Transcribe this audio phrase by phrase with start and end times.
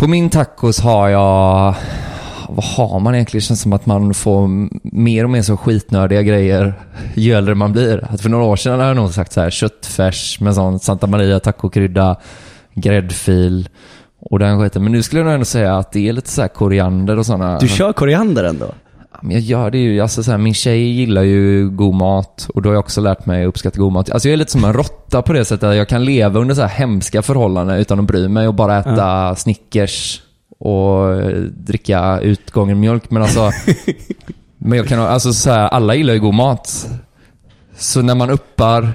[0.00, 1.74] På min tacos har jag,
[2.48, 3.40] vad har man egentligen?
[3.40, 4.48] Det känns som att man får
[4.96, 6.74] mer och mer så skitnördiga grejer
[7.14, 8.06] ju äldre man blir.
[8.10, 11.06] Att för några år sedan hade jag nog sagt så här köttfärs med sån Santa
[11.06, 12.16] Maria tacokrydda,
[12.74, 13.68] gräddfil
[14.20, 14.82] och den skiten.
[14.82, 17.26] Men nu skulle jag nog ändå säga att det är lite så här koriander och
[17.26, 17.58] sådana.
[17.58, 18.66] Du kör koriander ändå?
[19.22, 22.68] Jag gör det ju, alltså så här, min tjej gillar ju god mat och då
[22.68, 24.10] har jag också lärt mig att uppskatta god mat.
[24.10, 26.60] Alltså jag är lite som en råtta på det sättet jag kan leva under så
[26.60, 30.22] här hemska förhållanden utan att bry mig och bara äta Snickers
[30.58, 33.10] och eh, dricka utgången mjölk.
[33.10, 33.50] Men alltså,
[34.58, 36.88] men jag kan, alltså så här, alla gillar ju god mat.
[37.76, 38.92] Så när man uppar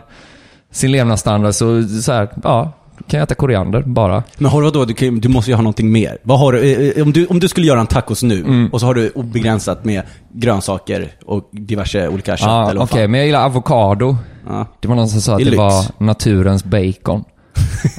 [0.71, 2.71] sin levnadsstandard så, så här, ja,
[3.07, 4.23] kan jag äta koriander bara.
[4.37, 4.85] Men har du vadå?
[4.85, 6.17] Du, kan, du måste ju ha någonting mer.
[6.23, 8.67] Vad har du, eh, eh, om, du, om du skulle göra en tacos nu Mm.
[8.73, 10.01] och så har du obegränsat med
[10.33, 13.11] grönsaker och diverse olika kött Ja, eller Okej, fan.
[13.11, 14.17] men jag gillar avokado.
[14.47, 14.67] Ja.
[14.81, 17.23] Det var någon som sa att Det det, var naturens bacon.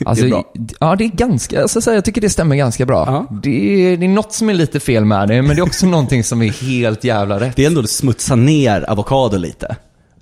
[0.07, 0.45] Alltså, Det är bra.
[0.81, 3.05] Ja, det är ganska, alltså, så här, jag tycker det stämmer ganska bra.
[3.07, 3.37] Ja.
[3.43, 5.87] Det, är, det är något som är lite fel med det, men det är också
[5.97, 7.57] någonting som är helt jävla rätt.
[7.57, 9.77] Det är ändå att smutsa ner avokado lite.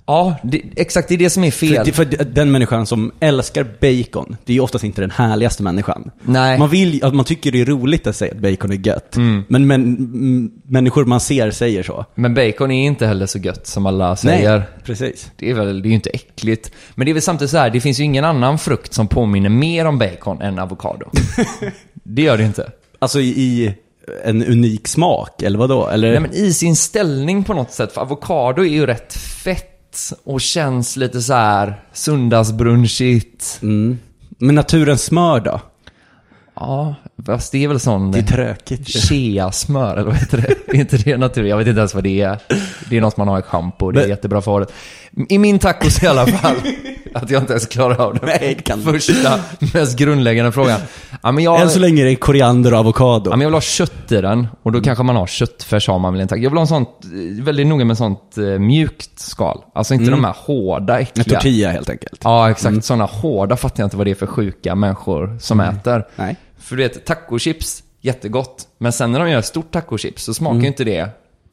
[0.07, 1.85] Ja, det, exakt, det är det som är För, fel.
[1.85, 6.11] det- för den människan som älskar bacon, det är ju oftast inte den härligaste människan.
[6.23, 6.59] Nej.
[6.59, 9.15] Man, vill, att man tycker det är roligt att säga att bacon är gött.
[9.15, 9.43] Mm.
[9.47, 12.05] Men, men människor man ser säger så.
[12.15, 14.57] Men bacon är inte heller så gött som alla säger.
[14.57, 15.31] Nej, precis.
[15.35, 16.71] Det är väl, det är ju inte äckligt.
[16.95, 19.49] Men det är väl samtidigt så här, det finns ju ingen annan frukt som påminner
[19.49, 21.05] mer om bacon än avokado.
[21.93, 22.71] det gör det inte.
[22.99, 23.73] Alltså i, i
[24.23, 25.87] en unik smak, eller vad då?
[25.87, 26.11] Eller?
[26.11, 29.71] Nej men i sin ställning på något sätt, för avokado är ju rätt fett
[30.23, 33.59] och känns lite så här söndagsbrunchigt.
[33.61, 33.99] Mm.
[34.37, 35.61] Men naturens smör då?
[36.55, 36.95] Ja,
[37.25, 38.11] fast det är väl sån...
[38.11, 38.87] Det är tråkigt.
[38.89, 40.55] Shea-smör, eller vad heter det?
[40.77, 41.43] Är inte det natur?
[41.45, 42.37] Jag vet inte ens vad det är.
[42.89, 44.73] Det är något man har i schampo, det är Men- jättebra för håret.
[45.29, 46.55] I min tacos i alla fall,
[47.13, 49.39] att jag inte ens klarar av den Nej, kan första,
[49.73, 50.79] mest grundläggande frågan.
[51.25, 53.29] Ja, men jag, Än så länge är det koriander och avokado.
[53.29, 55.99] Ja, men jag vill ha kött i den och då kanske man har köttfärs har
[55.99, 56.35] man väl inte.
[56.35, 59.61] Jag vill ha en sånt, eh, väldigt noga med sånt eh, mjukt skal.
[59.73, 61.23] Alltså inte de här hårda, En äckliga.
[61.39, 62.21] tortilla helt enkelt.
[62.23, 62.85] Ja, exakt.
[62.85, 66.05] Sådana hårda fattar jag inte vad det är för sjuka människor som äter.
[66.15, 66.35] Nej.
[66.59, 68.63] För du vet, tacochips, jättegott.
[68.77, 71.09] Men sen när de gör stort tacochips så smakar ju inte det.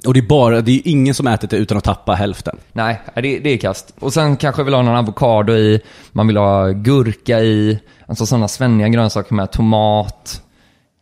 [0.06, 2.58] Och det är bara, det är ingen som ätit det utan att tappa hälften.
[2.72, 3.94] Nej, det, det är kast.
[3.98, 5.80] Och sen kanske vill ha någon avokado i,
[6.12, 10.42] man vill ha gurka i, alltså sådana svenniga grönsaker med tomat.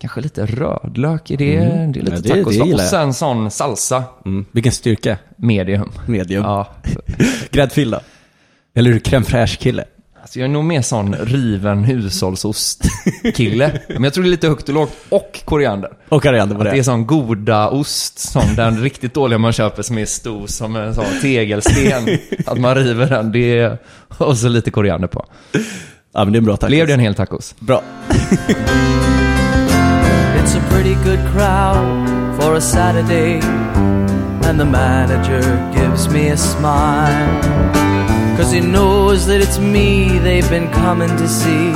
[0.00, 1.56] Kanske lite rödlök i det.
[1.56, 2.56] Det är lite Ja, det- tacos.
[2.56, 4.44] det och sen sån salsa, Mm.
[4.53, 5.19] Vilken styrka.
[5.37, 5.91] medium.
[6.06, 6.44] Medium.
[6.44, 6.69] Ja.
[7.50, 8.00] Gräddfil då?
[8.75, 9.84] Eller är du crème fraîche-kille?
[10.22, 13.81] Alltså jag är nog mer sån riven hushållsost-kille.
[13.88, 14.92] Men jag tror det är lite högt och lågt.
[15.08, 15.91] Och koriander.
[16.08, 16.84] Och koriander på Det är det.
[16.84, 21.04] sån goda ost, sån den riktigt dåliga man köper som är stor som en sån
[21.22, 22.19] tegelsten.
[22.47, 23.78] att man river den, det är...
[24.19, 25.25] Och så lite koriander på.
[26.14, 26.69] Ja men det är en bra tack.
[26.69, 27.54] Blev det en hel tacos?
[27.59, 27.82] Bra.
[30.41, 32.06] It's a pretty good crowd
[32.41, 33.41] for a Saturday,
[34.48, 35.42] and the manager
[35.75, 37.90] gives me a smile.
[38.41, 41.72] Cause he knows that it's me they've been coming to see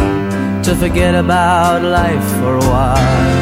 [0.62, 3.38] to forget about life for a while.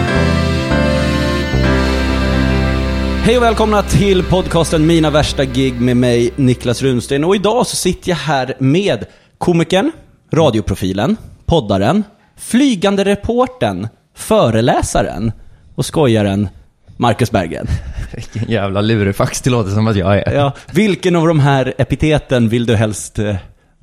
[3.24, 7.24] Hej och välkomna till podcasten Mina värsta gig med mig, Niklas Runsten.
[7.24, 9.04] Och idag så sitter jag här med
[9.38, 9.92] komikern,
[10.32, 11.16] radioprofilen,
[11.46, 12.04] poddaren,
[12.36, 15.32] flygande reporten, föreläsaren
[15.74, 16.48] och skojaren
[16.96, 17.66] Marcus Berggren.
[18.14, 20.32] Vilken jävla lurifax det låter som att jag är.
[20.34, 23.34] Ja, vilken av de här epiteten vill du helst eh,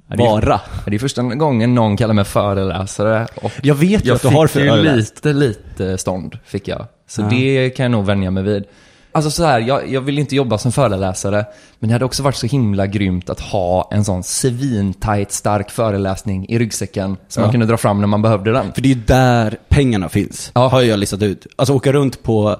[0.07, 0.61] vara?
[0.85, 3.27] Det är första gången någon kallar mig föreläsare.
[3.35, 5.15] Och Jag vet ju jag att du fick har ju föreläst.
[5.15, 6.85] lite, lite stånd, fick jag.
[7.07, 7.27] Så Ja.
[7.29, 8.63] det kan jag nog vänja mig vid.
[9.11, 11.45] Alltså så här, jag, jag vill inte jobba som föreläsare,
[11.79, 16.45] men det hade också varit så himla grymt att ha en sån svintajt stark föreläsning
[16.49, 17.47] i ryggsäcken som Ja.
[17.47, 18.73] man kunde dra fram när man behövde den.
[18.73, 20.67] För det är ju där pengarna finns, Ja.
[20.67, 21.47] har jag listat ut.
[21.55, 22.57] Alltså åka runt på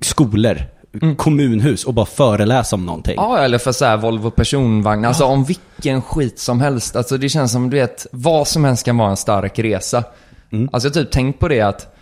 [0.00, 0.58] skolor,
[1.16, 3.14] kommunhus och bara föreläsa om någonting.
[3.16, 5.04] Ja, eller för så här Volvo personvagn.
[5.04, 6.96] Alltså om vilken skit som helst.
[6.96, 10.04] Alltså det känns som, du vet, vad som helst kan vara en stark resa.
[10.72, 11.94] Alltså jag har typ tänkt på det att,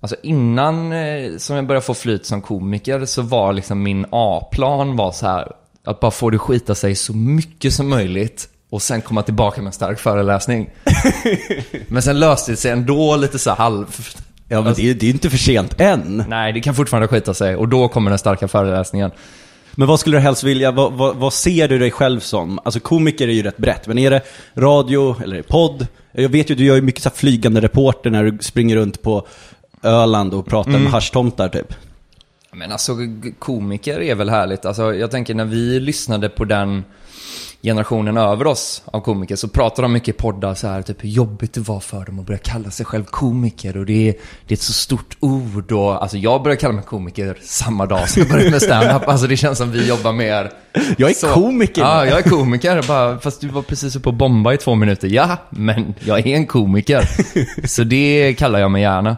[0.00, 4.96] alltså innan eh, som jag började få flyt som komiker så var liksom min A-plan
[4.96, 5.52] var så här,
[5.84, 9.66] att bara få det skita sig så mycket som möjligt och sen komma tillbaka med
[9.66, 10.70] en stark föreläsning.
[11.88, 13.86] Men sen löste det sig ändå lite så här halv...
[14.48, 16.24] Ja, men det är, det är inte för sent än.
[16.28, 19.10] Nej, det kan fortfarande skita sig och då kommer den starka föreläsningen.
[19.74, 22.60] Men vad skulle du helst vilja, vad, vad, vad ser du dig själv som?
[22.64, 24.22] Alltså komiker är ju rätt brett, men är det
[24.54, 25.86] radio eller är det podd?
[26.12, 29.02] Jag vet ju, du gör ju mycket så här flygande reporter när du springer runt
[29.02, 29.26] på
[29.82, 31.74] Öland och pratar med haschtomtar typ.
[32.52, 32.92] Men alltså
[33.38, 34.64] komiker är väl härligt.
[34.64, 36.84] Alltså jag tänker när vi lyssnade på den
[37.66, 41.08] generationen över oss av komiker så pratade de mycket i poddar så här typ hur
[41.08, 44.14] jobbigt det var för dem att börja kalla sig själv komiker och det är,
[44.46, 48.08] det är ett så stort ord och alltså jag började kalla mig komiker samma dag
[48.08, 49.02] som jag började med stand-up.
[49.08, 50.50] Alltså det känns som vi jobbar mer
[50.98, 51.28] Jag är så.
[51.28, 51.82] komiker.
[51.82, 52.84] Ja, jag är komiker.
[52.88, 55.08] Bara, fast du var precis uppe och bomba i två minuter.
[55.08, 57.08] Ja, men jag är en komiker.
[57.66, 59.16] Så det kallar jag mig gärna.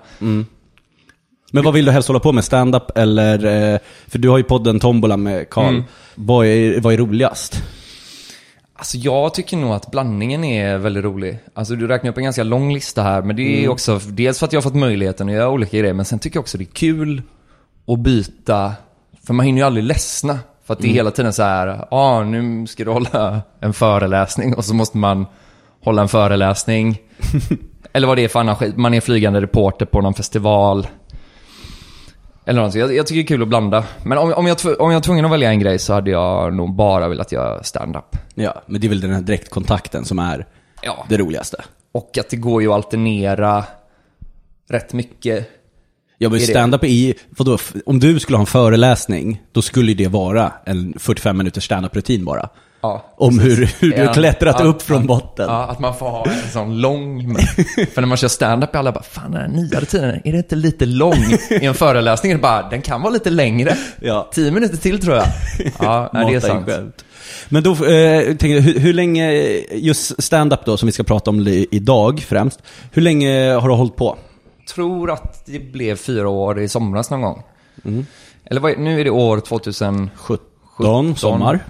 [1.53, 2.45] Men vad vill du helst hålla på med?
[2.45, 5.83] Stand-up eller, eh, för du har ju podden Tombola med Karl.
[6.15, 7.62] Vad, är, vad är roligast?
[8.79, 11.39] Alltså jag tycker nog att blandningen är väldigt rolig.
[11.55, 14.47] Alltså du räknar upp en ganska lång lista här, men det är också dels för
[14.47, 16.65] att jag har fått möjligheten att göra olika grejer, men sen tycker jag också det
[16.65, 17.23] är kul
[17.87, 18.73] att byta,
[19.27, 20.39] för man hinner ju aldrig ledsna.
[20.65, 23.73] För att det är hela tiden så här, ja ah, nu ska du hålla en
[23.73, 25.27] föreläsning och så måste man
[25.85, 26.99] hålla en föreläsning.
[27.93, 30.87] Eller vad det är för annan skit, man är flygande reporter på någon festival.
[32.49, 32.75] Eller något.
[32.75, 33.85] Jag, jag tycker det är kul att blanda.
[34.03, 36.55] Men om, om, jag, om jag var tvungen att välja en grej så hade jag
[36.55, 38.17] nog bara velat göra stand-up.
[38.35, 40.47] Ja, men det är väl den här direktkontakten som är
[40.83, 41.06] Ja.
[41.09, 41.65] det roligaste.
[41.93, 43.65] Och att det går ju att alternera
[44.71, 45.50] rätt mycket.
[46.19, 50.53] Ja men stand-up ju, vadå, om du skulle ha en föreläsning, då skulle det vara
[50.67, 52.49] en 45 minuters stand-up-rutin bara.
[52.81, 55.47] Ja, Om hur, hur du har klättrat ja, upp från botten.
[55.49, 57.37] Ja, att man får ha en sån lång...
[57.95, 60.39] För när man kör stand-up är alla bara, fan den här nyare tiden, är det
[60.39, 61.25] inte lite lång?
[61.51, 63.77] I en föreläsning är det bara, den kan vara lite längre.
[64.01, 64.29] Ja.
[64.33, 65.27] Tio minuter till tror jag.
[65.79, 67.05] Ja, nej, det är sant.
[67.49, 69.33] Men då, eh, tänkte hur, hur länge,
[69.73, 72.63] just stand-up då, som vi ska prata om idag främst.
[72.93, 74.19] Hur länge har du hållit på?
[74.69, 77.43] tror att det blev fyra år i somras någon gång.
[77.85, 78.07] Mm.
[78.45, 80.11] Eller vad, nu är det år 2017.
[80.77, 81.65] 17, sommar.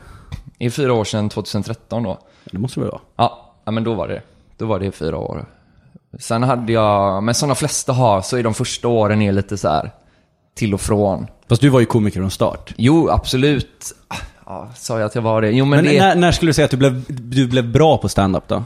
[0.59, 2.19] Är fyra år sedan 2013 då.
[2.51, 3.01] Det måste det väl vara?
[3.17, 4.23] Ja, ja, men då var det.
[4.57, 5.47] Då var det fyra år.
[6.19, 9.59] Sen hade jag, men som de flesta har, så är de första åren är lite
[9.59, 9.91] så här
[10.55, 11.27] till och från.
[11.49, 12.75] Fast du var ju komiker från start.
[12.77, 13.93] Jo, absolut.
[14.47, 15.51] Ja, sa jag att jag var det?
[15.51, 16.01] Jo, men, Men det...
[16.01, 18.65] när, när skulle du säga att du blev, du blev bra på stand-up då?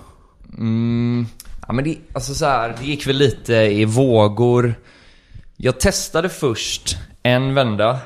[0.58, 1.26] Mm,
[1.66, 4.74] ja, men det, alltså så här, det gick väl lite i vågor.
[5.56, 7.98] Jag testade först en vända.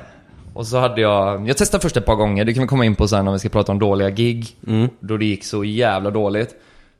[0.57, 2.95] Och så hade jag, jag testade först ett par gånger, det kan vi komma in
[2.95, 4.47] på sen om vi ska prata om dåliga gig.
[4.99, 6.49] Då det gick så jävla dåligt.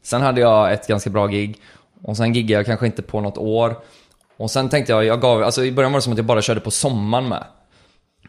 [0.04, 1.58] Sen hade jag ett ganska bra gig.
[2.04, 3.76] Och sen giggade jag kanske inte på något år.
[4.38, 6.42] Och sen tänkte jag, jag gav, alltså i början var det som att jag bara
[6.42, 7.44] körde på sommaren med.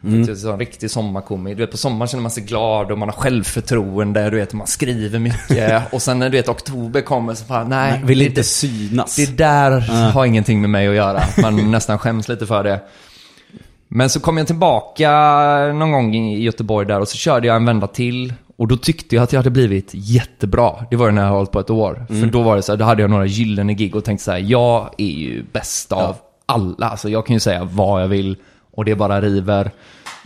[0.03, 0.25] Mm.
[0.25, 1.53] Det är så en riktig sommarkomi.
[1.55, 4.67] Du vet, på sommaren känner man sig glad och man har självförtroende, du vet, man
[4.67, 5.93] skriver mycket.
[5.93, 8.01] och sen när du vet, oktober kommer så bara, nej.
[8.03, 9.15] Vill det- inte synas.
[9.15, 9.79] det där
[10.11, 11.21] har ingenting med mig att göra.
[11.41, 12.79] Man nästan skäms lite för det.
[13.91, 15.11] Men så kom jag tillbaka
[15.73, 18.33] någon gång i Göteborg där och så körde jag en vända till.
[18.57, 20.71] Och då tyckte jag att jag hade blivit jättebra.
[20.89, 22.05] Det var ju när jag hade hållit på ett år.
[22.07, 24.31] För då var det så här, då hade jag några gyllene gig och tänkte så
[24.31, 26.15] här, jag är ju bäst av
[26.45, 26.89] alla.
[26.89, 28.37] Alltså jag kan ju säga vad jag vill
[28.71, 29.71] och det bara river.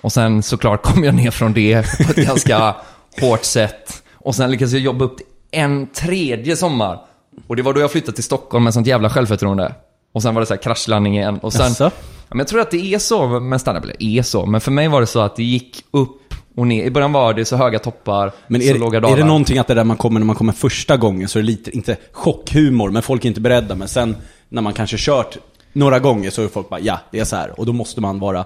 [0.02, 2.76] Och sen såklart kom jag ner från det på ett ganska
[3.22, 4.04] hårt sätt.
[4.14, 7.00] Och sen lyckades jag jobba upp till en tredje sommar.
[7.48, 9.76] Och det var då jag flyttade till Stockholm med sånt jävla självförtroende.
[10.14, 11.40] Och sen var det så här kraschlandning igen.
[11.42, 11.92] Och sen?
[12.34, 14.46] Men jag tror att det är så med standup, eller är så.
[14.46, 16.20] Men för mig var det så att det gick upp
[16.56, 16.84] och ner.
[16.84, 19.18] I början var det så höga toppar, Men så är, låga är dalar.
[19.18, 21.48] det någonting att det där man kommer när man kommer första gången så är det
[21.48, 23.76] lite, inte chockhumor, men folk är inte beredda.
[23.76, 24.16] Men sen
[24.50, 25.38] när man kanske kört
[25.74, 27.60] några gånger så är folk bara ja, det är så här.
[27.60, 28.46] Och då måste man vara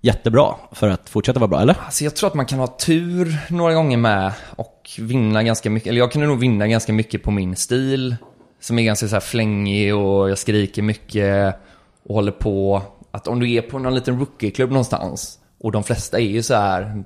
[0.00, 1.76] jättebra för att fortsätta vara bra, eller?
[1.84, 5.88] Alltså jag tror att man kan ha tur några gånger med och vinna ganska mycket.
[5.88, 8.16] Eller jag kunde nog vinna ganska mycket på min stil.
[8.60, 11.56] Som är ganska så här flängig och jag skriker mycket
[12.04, 12.82] och håller på.
[13.10, 16.54] Att om du är på någon liten rookieklubb någonstans och de flesta är ju så
[16.54, 17.04] här.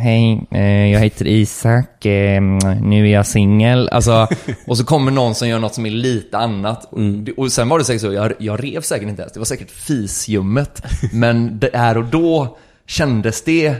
[0.00, 2.42] Hej, eh, jag heter Isak, eh,
[2.82, 3.88] nu är jag singel.
[3.88, 4.28] Alltså,
[4.66, 6.92] och så kommer någon som gör något som är lite annat.
[6.92, 7.26] Mm.
[7.36, 9.32] Och sen var det säkert så, jag, jag rev säkert inte ens.
[9.32, 10.82] Det var säkert fisljummet.
[11.12, 13.76] Men det är och då kändes det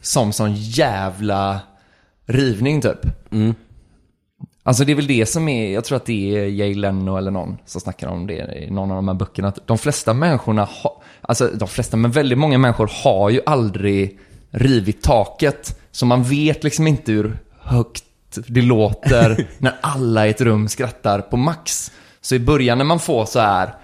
[0.00, 1.60] som sån jävla
[2.26, 3.06] rivning typ.
[4.68, 7.30] Alltså det är väl det som är, jag tror att det är Jay Leno eller
[7.30, 9.48] någon som snackar om det i någon av de här böckerna.
[9.48, 14.18] Att de flesta människorna, ha, alltså de flesta, men väldigt många människor har ju aldrig
[14.50, 15.80] rivit taket.
[15.90, 18.04] Så man vet liksom inte hur högt
[18.46, 21.92] det låter när alla i ett rum skrattar på max.
[22.20, 23.74] Så i början när man får så här,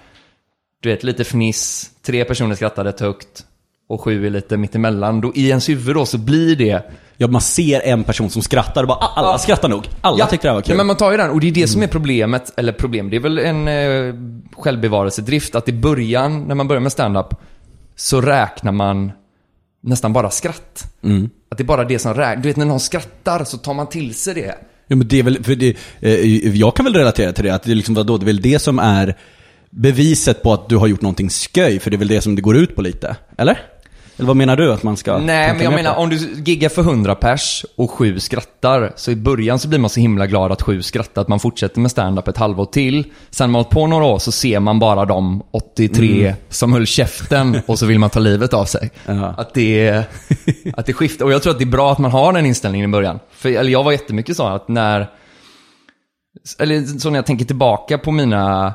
[0.81, 3.45] du vet lite fniss, tre personer skrattar rätt högt
[3.89, 5.21] och sju är lite mittemellan.
[5.21, 8.81] Då i ens huvud då så blir det Ja, man ser en person som skrattar
[8.83, 9.83] och bara "Ah, alla skrattar nog.
[10.01, 10.71] Alla tyckte det här var kul.
[10.71, 11.29] Ja, men man tar ju den.
[11.29, 14.13] Och det är det som är problemet, eller problem, det är väl en eh,
[14.57, 15.55] självbevarelsedrift.
[15.55, 17.27] Att i början, när man börjar med stand-up,
[17.95, 19.11] så räknar man
[19.83, 20.93] nästan bara skratt.
[21.03, 21.29] Mm.
[21.51, 22.43] Att det är bara det som räknas.
[22.43, 24.55] Du vet, när någon skrattar så tar man till sig det.
[24.87, 27.63] Ja, men det är väl, för det, eh, jag kan väl relatera till det, att
[27.63, 29.15] det är liksom, vadå, det är väl det som är
[29.69, 32.41] beviset på att du har gjort någonting sköj, för det är väl det som det
[32.41, 33.15] går ut på lite?
[33.37, 33.59] Eller?
[34.17, 36.01] Eller vad menar du att man ska Nej, men jag menar på?
[36.01, 39.89] om du giggar för 100 pers och sju skrattar, så i början så blir man
[39.89, 43.03] så himla glad att sju skrattar, att man fortsätter med stand-up ett halvår till.
[43.29, 47.61] Sen man har på några år så ser man bara de 83 som höll käften
[47.65, 48.91] och så vill man ta livet av sig.
[49.05, 49.33] Ja.
[49.37, 50.03] Att, det,
[50.73, 51.25] att det skiftar.
[51.25, 53.19] Och jag tror att det är bra att man har den inställningen i början.
[53.31, 55.09] För, eller jag var jättemycket så att när...
[56.59, 58.73] Eller så när jag tänker tillbaka på mina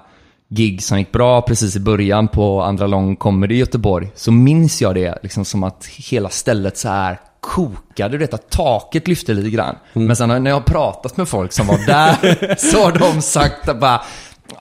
[0.52, 4.82] gig som gick bra precis i början på Andra Lång Comedy i Göteborg, så minns
[4.82, 9.34] jag det liksom som att hela stället så här kokade, du vet att taket lyfte
[9.34, 9.76] lite grann.
[9.92, 13.68] Men sen när jag har pratat med folk som var där, så har de sagt
[13.68, 13.96] att bara,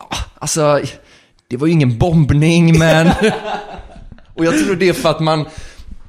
[0.10, 0.80] "Ah, alltså,
[1.50, 3.08] det var ju ingen bombning men...
[4.36, 5.46] Och jag tror det är för att man...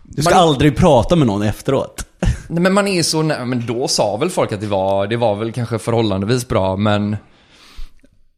[0.03, 2.05] Du ska man- aldrig prata med någon efteråt.
[2.49, 5.17] Nej, men man är så, nä- men då sa väl folk att det var, det
[5.17, 7.17] var väl kanske förhållandevis bra, men...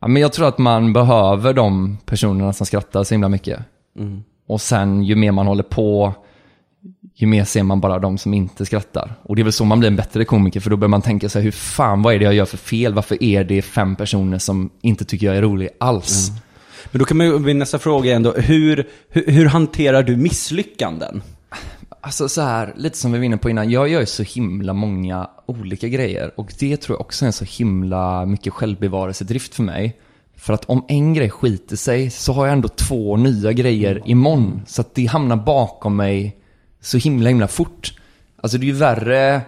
[0.02, 3.60] Ja, men jag tror att man behöver de personerna som skrattar så himla mycket.
[4.46, 6.14] Och sen ju mer man håller på,
[7.14, 9.14] ju mer ser man bara de som inte skrattar.
[9.22, 11.28] Och det är väl så man blir en bättre komiker, för då börjar man tänka
[11.28, 12.94] sig hur fan, vad är det jag gör för fel?
[12.94, 16.30] Varför är det fem personer som inte tycker jag är rolig alls?
[16.90, 20.16] Men då kan man ju, min nästa fråga är ändå, hur, hur, hur hanterar du
[20.16, 21.22] misslyckanden?
[22.04, 24.72] Alltså så här, lite som vi var inne på innan, jag gör ju så himla
[24.72, 29.62] många olika grejer och det tror jag också är en så himla mycket självbevarelsedrift för
[29.62, 29.98] mig.
[30.36, 34.62] För att om en grej skiter sig så har jag ändå två nya grejer imorgon.
[34.66, 36.36] Så att det hamnar bakom mig
[36.80, 37.94] så himla himla fort.
[38.42, 39.40] Alltså det är ju värre,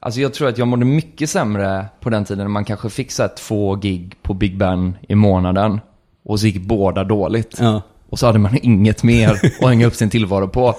[0.00, 3.12] alltså jag tror att jag mådde mycket sämre på den tiden när man kanske fick
[3.12, 5.80] så två gig på Big Ben i månaden.
[6.24, 7.56] Och så gick båda dåligt.
[7.60, 7.82] Ja.
[8.08, 10.74] Och så hade man inget mer att hänga upp sin tillvaro på.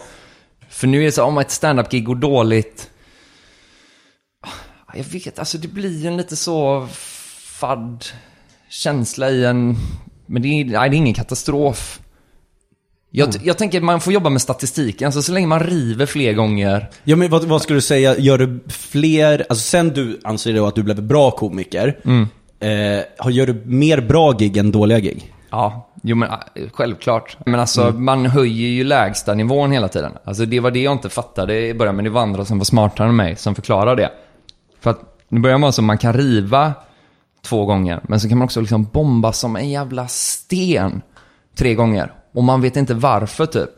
[0.70, 2.90] För nu är det så, om ett stand-up-gig går dåligt.
[4.96, 6.88] Jag vet, alltså det blir en lite så
[7.60, 8.06] fadd
[8.70, 9.76] känsla i en...
[10.26, 12.00] Men det är, nej, det är ingen katastrof.
[13.12, 16.90] Jag, jag tänker man får jobba med statistiken, alltså så länge man river fler gånger.
[17.04, 20.68] Ja men vad, vad skulle du säga, gör du fler, alltså sen du anser då
[20.68, 22.00] att du blev bra komiker,
[22.60, 25.34] eh, har- gör du mer bra gig än dåliga gig?
[25.50, 27.38] Ja, jo men äh, självklart.
[27.46, 30.12] Men alltså man höjer ju lägsta nivån hela tiden.
[30.24, 32.66] Alltså det var det jag inte fattade i början, men det var andra som var
[32.66, 34.12] smartare än mig som förklarade det.
[34.80, 36.74] För att nu börjar man så, man kan riva
[37.46, 41.02] två gånger, men så kan man också liksom bomba som en jävla sten
[41.58, 42.14] tre gånger.
[42.34, 43.70] Och man vet inte varför typ.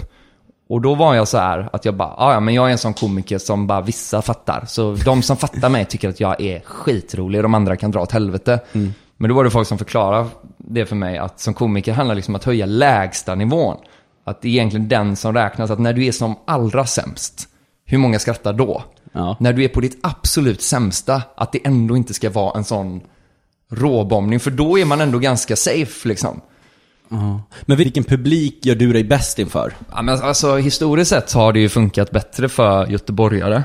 [0.69, 2.77] Och då var jag så här att jag bara, "Ah, ja men jag är en
[2.77, 4.63] sån komiker som bara vissa fattar.
[4.67, 8.11] Så de som fattar mig tycker att jag är skitrolig, de andra kan dra åt
[8.11, 8.59] helvete.
[9.17, 10.27] Men då var det folk som förklarade
[10.73, 13.77] det för mig, att som komiker handlar liksom om att höja lägsta nivån.
[14.23, 17.47] Att det är egentligen den som räknas, att när du är som allra sämst,
[17.85, 18.83] hur många skrattar då?
[19.11, 19.37] Ja.
[19.39, 23.01] När du är på ditt absolut sämsta, att det ändå inte ska vara en sån
[23.71, 26.41] råbombning, för då är man ändå ganska safe liksom.
[27.61, 29.73] Men vilken publik gör du dig bäst inför?
[29.91, 33.63] Ja, men alltså, historiskt sett har det ju funkat bättre för göteborgare.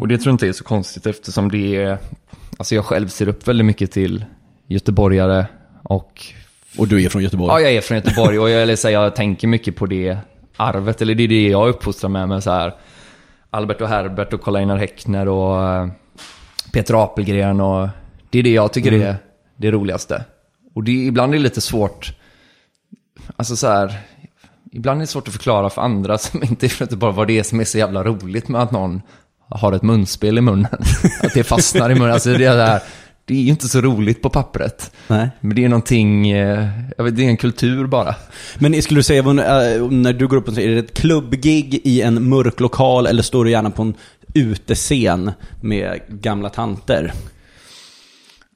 [0.00, 1.98] Och det tror jag inte är så konstigt eftersom det är...
[2.56, 4.24] Alltså jag själv ser upp väldigt mycket till
[4.66, 5.46] göteborgare
[5.90, 6.24] och...
[6.78, 7.52] Och du är från Göteborg?
[7.52, 10.18] Ja, jag är från Göteborg och jag, eller, så, här, jag tänker mycket på det
[10.56, 12.74] arvet, eller det är det jag uppfostrar med, med så här
[13.50, 15.88] Albert och Herbert och Karl-Einar Häckner och eh,
[16.72, 17.88] Peter Apelgren och...
[18.30, 19.16] Det är det jag tycker är
[19.56, 20.24] det roligaste.
[20.74, 22.14] Och det, ibland är det lite svårt
[23.36, 23.98] Alltså så här,
[24.72, 27.38] ibland är det svårt att förklara för andra som inte är från Göteborg vad det
[27.38, 29.02] är som är så jävla roligt med att någon
[29.48, 30.72] har ett munspel i munnen.
[31.22, 32.12] Att det fastnar i munnen.
[32.12, 32.82] Alltså det är, det här,
[33.30, 34.92] det är ju inte så roligt på pappret.
[35.08, 35.30] Nej.
[35.40, 38.14] Men det är någonting, eh, jag vet, det är en kultur bara.
[38.58, 41.80] Men skulle du säga, äh, när du går upp och säger, är det ett klubbgig
[41.84, 43.94] i en mörk lokal eller står du gärna på en
[44.34, 47.12] utescen med gamla tanter?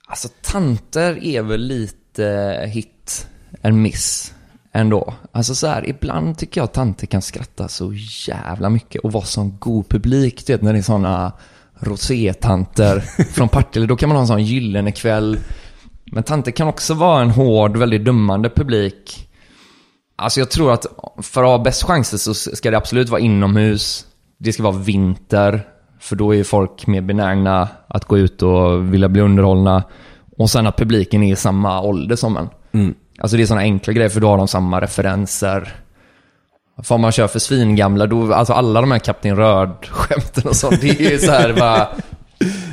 [0.07, 3.27] Alltså tanter är väl lite hit
[3.63, 4.35] en miss.
[4.73, 5.15] ändå.
[5.33, 7.93] Alltså så här, ibland tycker jag att tanter kan skratta så
[8.29, 10.47] jävla mycket och vara sån god publik.
[10.47, 11.33] Du vet när det är såna
[11.81, 13.01] rosétanter
[13.33, 13.87] från Partille.
[13.87, 15.39] Då kan man ha en sån gyllene kväll.
[16.05, 19.29] Men tanter kan också vara en hård, väldigt dömande publik.
[20.17, 20.87] Alltså jag tror att
[21.23, 24.07] för att ha bäst chanser så ska det absolut vara inomhus.
[24.39, 25.67] Det ska vara vinter.
[26.01, 29.83] För då är ju folk mer benägna att gå ut och vilja bli underhållna.
[30.37, 32.49] Och sen att publiken är i samma ålder som en.
[33.19, 35.75] Alltså det är sådana enkla grejer för då har de samma referenser.
[36.83, 40.81] För om man kör för svingamla, då, alltså alla de här Kapten Röd-skämten och sånt,
[40.81, 41.89] det är ju så här bara...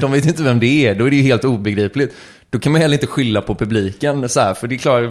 [0.01, 2.15] De vet inte vem det är, då är det ju helt obegripligt.
[2.49, 5.03] Då kan man heller inte skylla på publiken så här, för det är klart,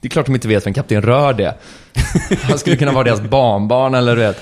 [0.00, 1.54] det är klart de inte vet vem Kapten Röd är.
[2.42, 4.40] Han skulle kunna vara deras barnbarn eller du vet.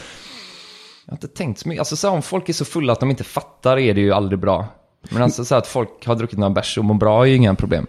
[1.06, 3.00] Jag har inte tänkt så mycket, alltså så här, om folk är så fulla att
[3.00, 4.66] de inte fattar är det ju aldrig bra.
[5.10, 7.54] Men alltså så att folk har druckit några bärs och mår bra är ju inga
[7.54, 7.86] problem.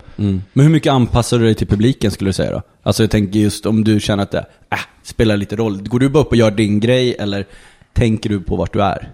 [0.53, 2.61] Men hur mycket anpassar du dig till publiken skulle du säga då?
[2.83, 5.87] Alltså jag tänker just om du känner att det äh, spelar lite roll.
[5.87, 7.47] Går du bara upp och gör din grej eller
[7.93, 9.11] tänker du på vart du är?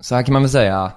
[0.00, 0.92] Så här kan man väl säga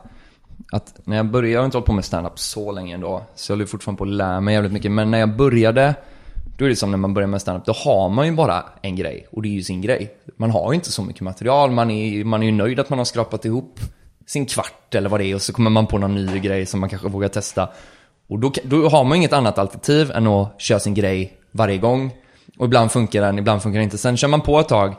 [0.71, 3.51] att när jag började, jag har inte hållit på med stand-up så länge ändå, så
[3.51, 4.91] jag håller fortfarande på att lära mig jävligt mycket.
[4.91, 5.95] Men när jag började,
[6.57, 8.95] då är det som när man börjar med stand-up, då har man ju bara en
[8.95, 10.13] grej och det är ju sin grej.
[10.37, 12.99] Man har ju inte så mycket material, man är, man är ju nöjd att man
[12.99, 13.79] har skrapat ihop
[14.27, 16.79] sin kvart eller vad det är och så kommer man på någon ny grej som
[16.79, 17.69] man kanske vågar testa.
[18.29, 22.11] Och då, då har man inget annat alternativ än att köra sin grej varje gång.
[22.57, 23.97] Och ibland funkar den, ibland funkar den inte.
[23.97, 24.95] Sen kör man på ett tag,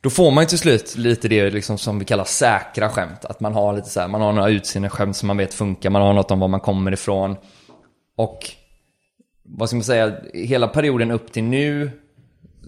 [0.00, 3.24] då får man ju till slut lite det liksom som vi kallar säkra skämt.
[3.24, 6.02] Att man har lite så här, man har några utseendeskämt som man vet funkar, man
[6.02, 7.36] har något om var man kommer ifrån.
[8.16, 8.50] Och
[9.42, 11.90] vad ska man säga, hela perioden upp till nu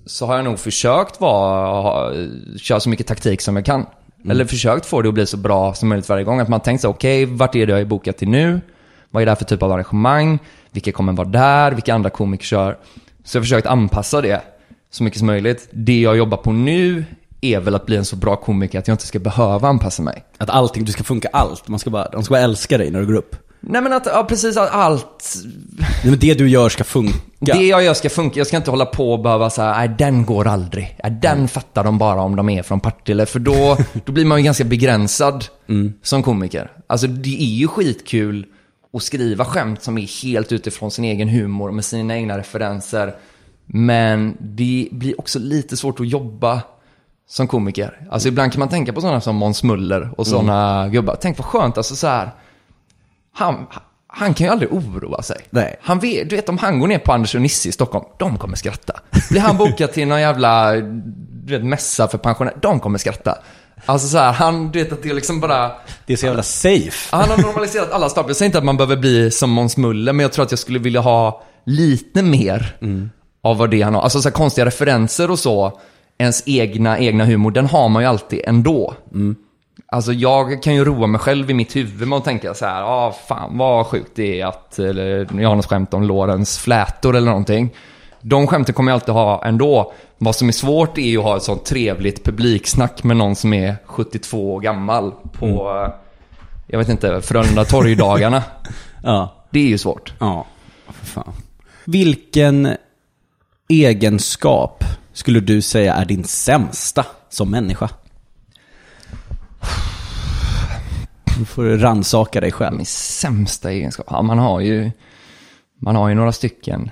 [0.06, 2.12] så har jag nog försökt vara, ha,
[2.58, 3.86] köra så mycket taktik som jag kan.
[4.18, 4.30] Mm.
[4.30, 6.40] Eller försökt få det att bli så bra som möjligt varje gång.
[6.40, 8.60] Att man tänkt så okej, vart är det jag är bokat till nu?
[9.10, 10.38] Vad är det här för typ av arrangemang?
[10.70, 11.72] Vilka kommer vara där?
[11.72, 12.78] Vilka andra komiker kör?
[13.24, 14.42] Så jag har försökt anpassa det
[14.90, 15.68] så mycket som möjligt.
[15.70, 17.04] Det jag jobbar på nu
[17.40, 20.24] är väl att bli en så bra komiker att jag inte ska behöva anpassa mig.
[20.38, 21.68] Att allting, du ska funka allt.
[21.68, 23.36] Man ska bara, de ska bara älska dig när du går upp.
[23.68, 25.34] Nej men att, ja precis, att allt,
[25.78, 27.18] Nej, men det du gör ska funka.
[27.40, 28.40] det jag gör ska funka.
[28.40, 30.98] Jag ska inte hålla på och behöva säga, nej den går aldrig.
[31.02, 33.26] Nej, den fattar de bara om de är från Partille.
[33.26, 35.44] För då, då blir man ju ganska begränsad
[36.02, 36.70] som komiker.
[36.86, 38.46] Alltså det är ju skitkul
[38.92, 43.14] att skriva skämt som är helt utifrån sin egen humor med sina egna referenser.
[43.66, 46.60] Men det blir också lite svårt att jobba
[47.28, 48.08] som komiker.
[48.10, 51.16] Alltså ibland kan man tänka på sådana som Måns Muller och sådana gubbar.
[51.20, 52.30] Tänk vad skönt, alltså så här.
[53.36, 53.66] Han,
[54.06, 55.36] han kan ju aldrig oroa sig.
[55.50, 55.76] Nej.
[55.82, 58.38] Han vet, du vet om han går ner på Anders och Nisse i Stockholm, de
[58.38, 59.00] kommer skratta.
[59.30, 60.72] Blir han bokad till någon jävla
[61.46, 63.38] du vet, mässa för pensionärer, de kommer skratta.
[63.86, 65.72] Alltså så här, han, du vet att det är liksom bara...
[66.06, 67.16] Det är så jävla safe.
[67.16, 68.30] Han har normaliserat alla staplar.
[68.30, 70.58] Jag säger inte att man behöver bli som Måns Muller, men jag tror att jag
[70.58, 72.76] skulle vilja ha lite mer
[73.42, 74.02] av vad det han har.
[74.02, 75.80] Alltså så här konstiga referenser och så.
[76.18, 78.94] Ens egna, egna humor, den har man ju alltid ändå.
[79.86, 82.82] Alltså jag kan ju roa mig själv i mitt huvud med att tänka så här,
[82.82, 87.16] ah, fan vad sjukt det är att, eller jag har något skämt om Lorens flätor
[87.16, 87.74] eller någonting.
[88.20, 89.92] De skämten kommer jag alltid ha ändå.
[90.18, 93.52] Vad som är svårt är ju att ha ett sånt trevligt publiksnack med någon som
[93.52, 95.46] är 72 år gammal på,
[95.86, 95.94] eh,
[96.66, 98.42] jag vet inte, Frölunda torgdagarna.
[99.02, 99.46] Ja.
[99.50, 100.12] Det är ju svårt.
[100.18, 100.46] Ja,
[100.86, 101.32] för fan.
[101.84, 102.76] Vilken
[103.68, 107.88] egenskap skulle du säga är din sämsta som människa?
[111.38, 112.76] Du får rannsaka dig själv.
[112.76, 114.06] Min sämsta egenskap?
[114.10, 114.90] Ja, man har ju,
[115.80, 116.90] man har ju några stycken.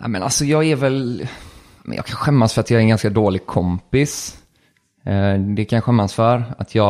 [0.00, 1.28] Nej, men alltså jag är väl,
[1.82, 4.36] men jag kan skämmas för att jag är en ganska dålig kompis.
[5.04, 6.44] Eh, Det kan jag skämmas för.
[6.58, 6.84] Att jag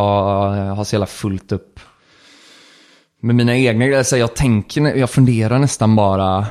[0.75, 1.81] har så jävla fullt upp
[3.21, 4.17] med mina egna grejer.
[4.17, 6.47] Jag tänker, jag funderar nästan bara,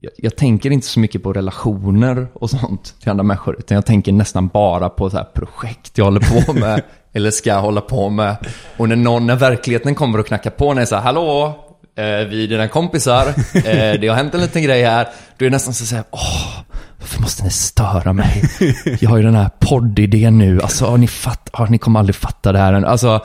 [0.00, 3.56] jag, jag tänker inte så mycket på relationer och sånt till andra människor.
[3.58, 6.82] Utan jag tänker nästan bara på så här projekt jag håller på med.
[7.12, 8.36] eller ska hålla på med.
[8.76, 11.46] Och när någon, när verkligheten kommer och knackar på, när jag säger hallå,
[11.98, 15.08] eh, vi är dina kompisar, eh, det har hänt en liten grej här.
[15.38, 16.62] Då är det nästan så att säga, åh,
[16.98, 18.44] varför måste ni störa mig?
[19.00, 22.16] Jag har ju den här poddidén nu, alltså har ni, fatt, har ni kommer aldrig
[22.16, 22.84] fatta det här än.
[22.84, 23.24] Alltså,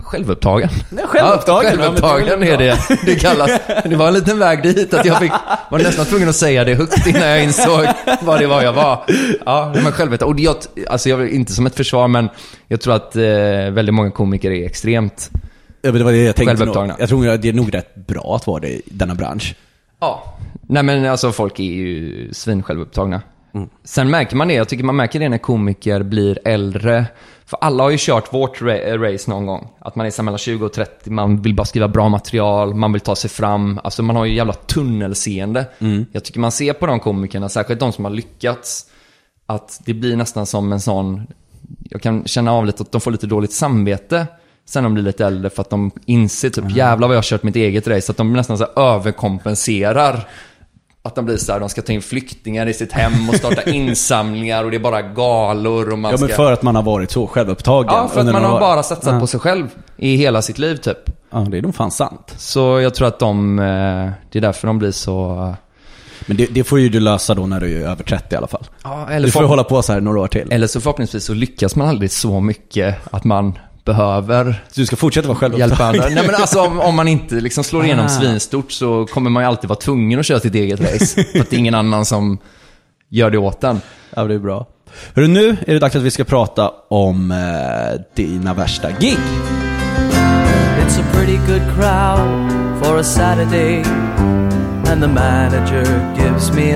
[0.00, 0.68] självupptagen.
[1.06, 3.50] självupptagen, Ja, självupptagen är det det kallas.
[3.84, 5.32] Det var en liten väg dit att jag fick,
[5.70, 7.86] var nästan tvungen att säga det högt innan jag insåg
[8.22, 9.04] vad det var jag var.
[9.46, 10.34] Ja, men självupptagen.
[10.34, 10.56] Och jag,
[10.88, 12.28] alltså jag, inte som ett försvar, men
[12.68, 13.22] jag tror att eh,
[13.70, 15.30] väldigt många komiker är extremt
[15.82, 16.56] Ja, men det var det jag tänkte.
[16.56, 16.92] Självupptagna.
[16.92, 17.00] Nog.
[17.00, 19.54] Jag tror att det är nog rätt bra att vara det i denna bransch.
[20.00, 20.38] Ja.
[20.68, 23.22] Nej men alltså folk är ju svinsjälvupptagna.
[23.84, 27.06] Sen märker man det, jag tycker man märker det när komiker blir äldre.
[27.46, 29.68] För alla har ju kört vårt ra- race någon gång.
[29.78, 32.92] Att man är så mellan 20 och 30, man vill bara skriva bra material, man
[32.92, 33.80] vill ta sig fram.
[33.84, 35.66] Alltså man har ju jävla tunnelseende.
[36.12, 38.86] Jag tycker man ser på de komikerna, särskilt de som har lyckats,
[39.46, 41.26] att det blir nästan som en sån,
[41.90, 44.26] jag kan känna av lite att de får lite dåligt samvete
[44.68, 47.42] sen de blir lite äldre för att de inser typ jävlar vad jag har kört
[47.42, 48.12] mitt eget race.
[48.12, 50.28] Att de nästan så överkompenserar.
[51.06, 53.62] Att de blir så här, de ska ta in flyktingar i sitt hem och starta
[53.70, 56.36] insamlingar och det är bara galor och man Ja, men ska...
[56.36, 57.94] för att man har varit så självupptagen.
[57.94, 59.20] Ja, för att man har bara satsat Ja.
[59.20, 59.66] på sig själv
[59.96, 60.98] i hela sitt liv typ.
[61.30, 62.34] Ja, det är nog fan sant.
[62.36, 63.64] Så jag tror att de, eh,
[64.32, 65.54] det är därför de blir så...
[66.26, 68.46] Men det, det får ju du lösa då när du är över 30 i alla
[68.46, 68.64] fall.
[68.84, 70.52] Ja, eller, Du får för, hålla på så här några år till.
[70.52, 74.96] eller så förhoppningsvis så lyckas man aldrig så mycket att man behöver Så du ska
[74.96, 76.02] fortsätta vara hjälpa självupptagen?
[76.02, 76.14] andra.
[76.14, 78.08] Nej men alltså om, om man inte liksom slår igenom Ah.
[78.08, 81.24] svinstort så kommer man ju alltid vara tvungen att köra sitt eget race.
[81.32, 82.38] för att det är ingen annan som
[83.08, 83.80] gör det åt en.
[84.16, 84.66] Ja, det är bra.
[85.14, 89.18] Hörru, nu är det dags att vi ska prata om eh, dina värsta gig.
[90.86, 92.50] It's a pretty good crowd
[92.82, 93.82] for a Saturday,
[94.92, 95.86] and the manager
[96.18, 96.75] gives me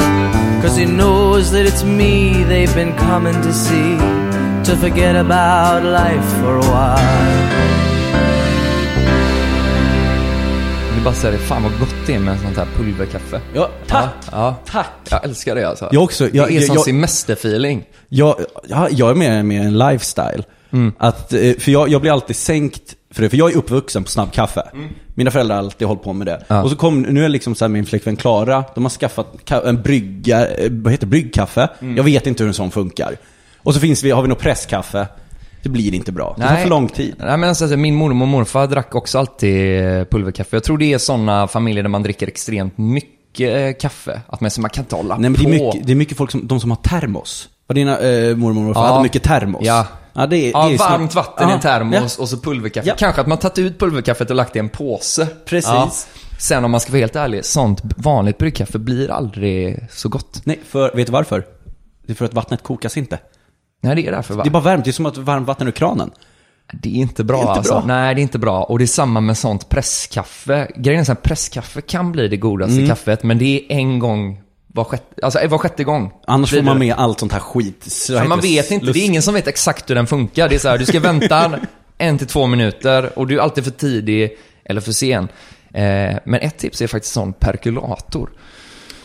[0.61, 3.97] Cause he knows that it's me they've been coming to see
[4.63, 7.41] to forget about life for a while.
[10.95, 13.41] Jag bara säga det, fan vad gott det är med sånt här pulverkaffe.
[13.53, 14.09] Ja, tack!
[14.25, 14.55] Ja, ja.
[14.71, 14.91] Tack!
[15.09, 15.89] Jag älskar det alltså.
[15.91, 16.29] Jag också.
[16.33, 17.83] Jag- det är jag- som jag- semesterfeeling.
[18.09, 18.35] Jag,
[18.67, 20.43] jag, jag är med, med en lifestyle.
[20.97, 24.09] Att, eh, för jag, jag blir alltid sänkt för det, för jag är uppvuxen på
[24.09, 24.61] snabbkaffe.
[25.15, 26.43] Mina föräldrar har alltid hållit på med det.
[26.47, 26.63] Ja.
[26.63, 29.67] Och så kom, nu är liksom så här min flickvän Klara, de har skaffat ka-
[29.67, 31.69] en brygga, eh, vad heter det, bryggkaffe.
[31.95, 33.15] Jag vet inte hur en sån funkar.
[33.57, 35.07] Och så finns vi, har vi något presskaffe.
[35.63, 36.35] Det blir inte bra.
[36.37, 37.15] Det tar för lång tid.
[37.19, 40.55] Nej men alltså, min mormor och morfar drack också alltid eh, pulverkaffe.
[40.55, 44.21] Jag tror det är sådana familjer där man dricker extremt mycket eh, kaffe.
[44.27, 45.49] Att man, man kan inte hålla Nej men det på.
[45.49, 47.49] är mycket, det är mycket folk som, de som har termos.
[47.67, 48.87] Var dina eh, mormor och morfar Ja.
[48.91, 49.61] hade mycket termos?
[49.65, 49.87] Ja.
[50.13, 52.23] Ja, det är, Ja, det är varmt snart- vatten i en termos ja.
[52.23, 52.87] och så pulverkaffe.
[52.89, 52.95] Ja.
[52.97, 55.27] Kanske att man tagit ut pulverkaffet och lagt det i en påse.
[55.45, 56.07] Precis.
[56.39, 60.41] Sen om man ska vara helt ärlig, sånt vanligt bryggkaffe blir aldrig så gott.
[60.43, 61.45] Nej, för, vet du varför?
[62.05, 63.19] Det är för att vattnet kokas inte.
[63.83, 64.43] Nej, det är därför va?
[64.43, 66.11] Det är bara varmt, det är som att varmt vatten ur kranen.
[66.73, 67.73] Det är inte bra Det är inte alltså.
[67.73, 67.83] bra.
[67.85, 68.63] Nej, det är inte bra.
[68.63, 70.71] Och det är samma med sånt presskaffe.
[70.75, 72.87] Grejen är att presskaffe kan bli det godaste Mm.
[72.89, 74.41] kaffet, men det är en gång
[74.73, 76.13] var sjätte, alltså var sjätte gång.
[76.27, 77.83] Annars får man med allt sånt här skit.
[77.83, 80.49] Så man vet inte, det är ingen som vet exakt hur den funkar.
[80.49, 81.59] Det är så här, du ska vänta
[81.97, 85.27] en till två minuter och du är alltid för tidig eller för sen.
[85.73, 88.29] Eh, men ett tips är faktiskt sån perkulator.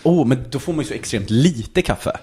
[0.02, 2.16] Oh, men då får man ju så extremt lite kaffe.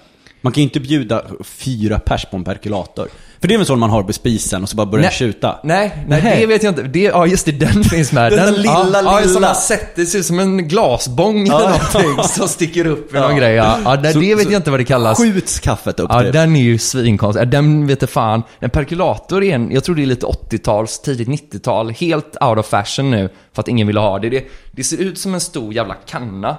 [0.44, 3.08] Man kan ju inte bjuda fyra pers på en perkulator.
[3.40, 5.60] För det är väl så man har på spisen och så bara börjar tjuta?
[5.64, 6.40] Nej, nej, Nej.
[6.40, 6.82] det vet jag inte.
[6.82, 8.32] Det, ja, just det, den finns med.
[8.32, 9.40] Den där lilla, ja, Ja, som lilla.
[9.40, 13.30] man sett, det ser ut som en glasbång eller någonting som sticker upp i någon
[13.30, 13.36] Ja.
[13.38, 13.54] grej.
[13.54, 15.18] Ja, ja nej, Så- det vet jag inte vad det kallas.
[15.18, 16.32] Skjuts kaffet upp Ja, typ.
[16.32, 17.48] den är ju svinkonstig.
[17.48, 18.42] Den vet jag fan.
[18.58, 21.90] En perkulator är en, jag tror det är lite 80-tals, tidigt 90-tal.
[21.90, 23.28] Helt out of fashion nu.
[23.52, 24.28] För att ingen vill ha det.
[24.30, 24.44] det.
[24.72, 26.56] Det ser ut som en stor jävla kanna.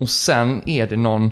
[0.00, 1.30] Och sen är det någon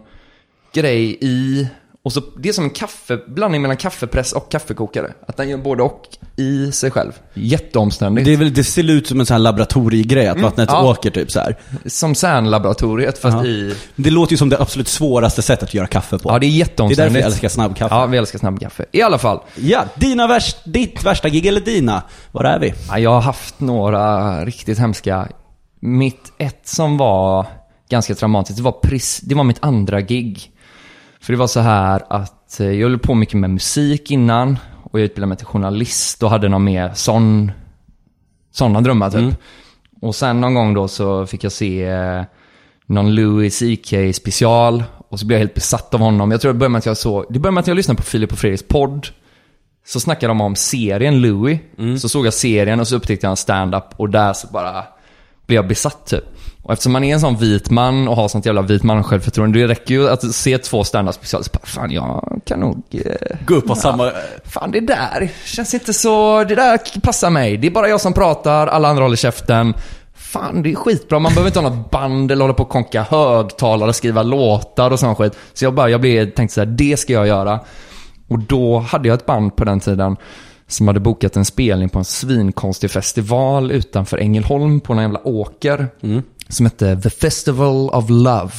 [0.72, 1.66] grej i.
[2.02, 5.12] Och så, det är som en kaffe, blandning mellan kaffepress och kaffekokare.
[5.28, 6.02] Att den gör både och
[6.36, 7.12] i sig själv.
[7.34, 8.24] Jätteomständigt.
[8.24, 10.84] Det, är väl, det ser ut som en sån här laboratoriegrej, att vattnet Mm.
[10.84, 10.90] ja.
[10.90, 11.56] åker typ så här.
[11.86, 13.44] Som CERN-laboratoriet fast Ja.
[13.44, 13.74] i...
[13.96, 16.28] Det låter ju som det absolut svåraste sättet att göra kaffe på.
[16.30, 16.98] Ja, det är det är jätteomständigt.
[17.14, 17.94] därför jag älskar snabbkaffe.
[17.94, 18.84] Ja, vi älskar snabbkaffe.
[18.92, 19.40] I alla fall.
[19.56, 22.02] Ja, dina värst, ditt värsta gig eller dina?
[22.32, 22.74] Var är vi?
[22.88, 25.28] Ja, jag har haft några riktigt hemska.
[25.80, 27.46] Mitt ett som var
[27.90, 30.50] ganska traumatiskt, det var, pris, det var mitt andra gig.
[31.22, 35.00] För det var så här att eh, jag höll på mycket med musik innan och
[35.00, 37.52] jag utbildade mig till journalist och hade någon mer sån,
[38.52, 39.34] sådana drömmar typ.
[40.00, 42.22] Och sen någon gång då så fick jag se eh,
[42.86, 46.30] någon Louis CK special och så blev jag helt besatt av honom.
[46.30, 48.02] Jag tror det började med att jag såg, det började med att jag lyssnade på
[48.02, 49.08] Filip och Fredriks podd.
[49.86, 51.60] Så snackade de om serien Louis.
[52.00, 54.84] Så såg jag serien och så upptäckte jag en stand-up och där så bara
[55.46, 56.24] blev jag besatt typ.
[56.62, 59.58] Och eftersom man är en sån vit man och har sånt jävla vit man självförtroende,
[59.58, 62.82] det räcker ju att se två stand-up specialer så bara, fan jag kan nog...
[62.90, 64.12] Eh, Gå upp på samma...
[64.44, 67.56] Fan det där känns inte så, det där passar mig.
[67.56, 69.74] Det är bara jag som pratar, alla andra håller käften.
[70.14, 73.02] Fan det är skitbra, man behöver inte ha något band eller hålla på och konka
[73.02, 75.32] högtalare, skriva låtar och sån skit.
[75.52, 77.60] Så jag bara, jag blev, tänkte så här, det ska jag göra.
[78.28, 80.16] Och då hade jag ett band på den tiden
[80.66, 85.88] som hade bokat en spelning på en svinkonstig festival utanför Ängelholm på någon jävla åker.
[86.50, 88.50] Som hette The Festival of Love.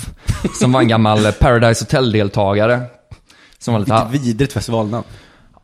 [0.60, 2.82] Som var en gammal Paradise Hotel-deltagare.
[3.60, 5.04] Som var lite, Vilket vidrigt festivalnamn.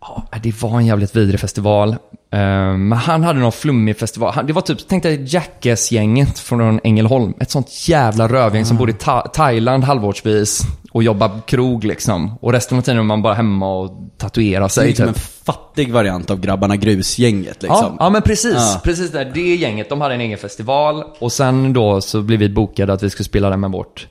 [0.02, 1.90] Ja, det var en jävligt vidrig festival.
[2.34, 2.40] Eh,
[2.78, 4.46] Men han hade någon flummig festival.
[4.48, 7.34] Det var typ, tänk dig Jackass-gänget från Ängelholm.
[7.40, 10.62] Ett sånt jävla rövgäng som bodde i Tha- Thailand halvårsvis
[10.98, 12.38] och jobbade krog liksom.
[12.42, 15.16] Och resten av tiden var man bara hemma och tatuerade Det är sig liksom typ.
[15.16, 17.78] en fattig variant av Grabbarna Grus-gänget liksom.
[17.82, 18.54] Ja, ja men precis.
[18.56, 18.82] Ja.
[18.84, 19.32] Precis där.
[19.34, 21.04] Det gänget, de hade en egen festival.
[21.20, 24.08] Och sen då så blev vi bokade att vi skulle spela där med vårt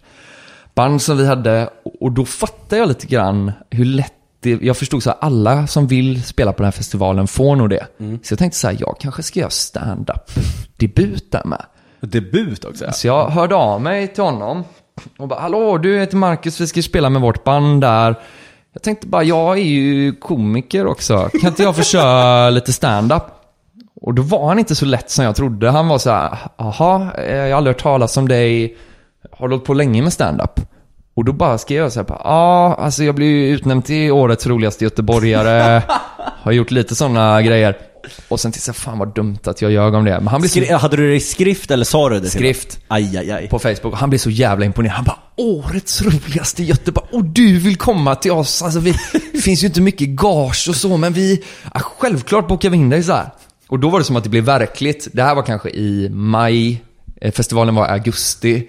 [0.74, 1.70] band som vi hade.
[2.00, 5.86] Och då fattade jag lite grann hur lätt det, jag förstod så här, alla som
[5.86, 7.86] vill spela på den här festivalen får nog det.
[8.22, 10.30] Så jag tänkte så här, jag kanske ska göra stand-up
[10.76, 11.62] debut där med.
[12.00, 12.92] Debut också ja.
[12.92, 14.64] Så jag hörde av mig till honom
[15.18, 18.14] och bara, hallå du heter Marcus, vi ska spela med vårt band där.
[18.72, 23.22] Jag tänkte bara, jag är ju komiker också, kan inte jag få köra lite stand-up?
[24.00, 25.70] Och då var han inte så lätt som jag trodde.
[25.70, 28.76] Han var så här, jaha, eh, jag har aldrig hört talas om dig,
[29.38, 30.60] har du hållit på länge med stand-up?
[31.14, 34.46] Och då bara skrev jag så här, ja, alltså jag blev ju utnämnd till årets
[34.46, 35.82] roligaste göteborgare,
[36.18, 37.76] har gjort lite sådana grejer.
[38.28, 40.10] Och sen tänkte jag, fan vad dumt att jag ljög om det.
[40.20, 42.78] Men han blev så Skri- hade du det i skrift eller sa du det Skrift.
[42.88, 43.48] Aj, aj, aj.
[43.48, 44.94] på Facebook och han blev så jävla imponerad.
[44.96, 48.62] Han bara årets roligaste Göteborg och du vill komma till oss.
[48.62, 48.94] Alltså vi,
[49.32, 52.90] det finns ju inte mycket gage och så men vi, ja, självklart bokar vi in
[52.90, 53.26] dig så här.
[53.68, 55.08] Och då var det som att det blev verkligt.
[55.12, 56.82] Det här var kanske i maj,
[57.20, 58.68] Eh, festivalen var i augusti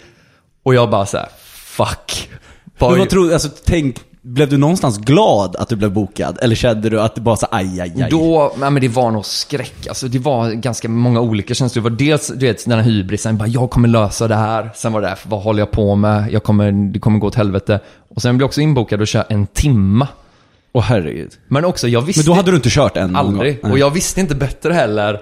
[0.64, 2.30] och jag bara så här, fuck.
[2.78, 3.96] Vad- Men vad tror du, alltså tänk,
[4.28, 6.38] blev du någonstans glad att du blev bokad?
[6.42, 8.10] Eller kände du att det bara så aj, aj, aj?
[8.10, 9.88] Då, nej men det var nog skräck.
[9.88, 11.84] Alltså det var ganska många olika känslor.
[11.84, 13.38] Det var dels, du vet, den här hybrisen.
[13.38, 14.70] Bara, jag kommer lösa det här.
[14.76, 16.32] Sen var det, här, vad håller jag på med?
[16.32, 17.80] Jag kommer, det kommer gå åt helvete.
[18.16, 20.08] Och sen blev jag också inbokad och köra en timma.
[20.74, 21.32] Åh herregud.
[21.48, 22.20] Men också, jag visste...
[22.20, 23.66] Men då hade du inte kört någon Aldrig.
[23.66, 25.20] Och jag visste inte bättre heller.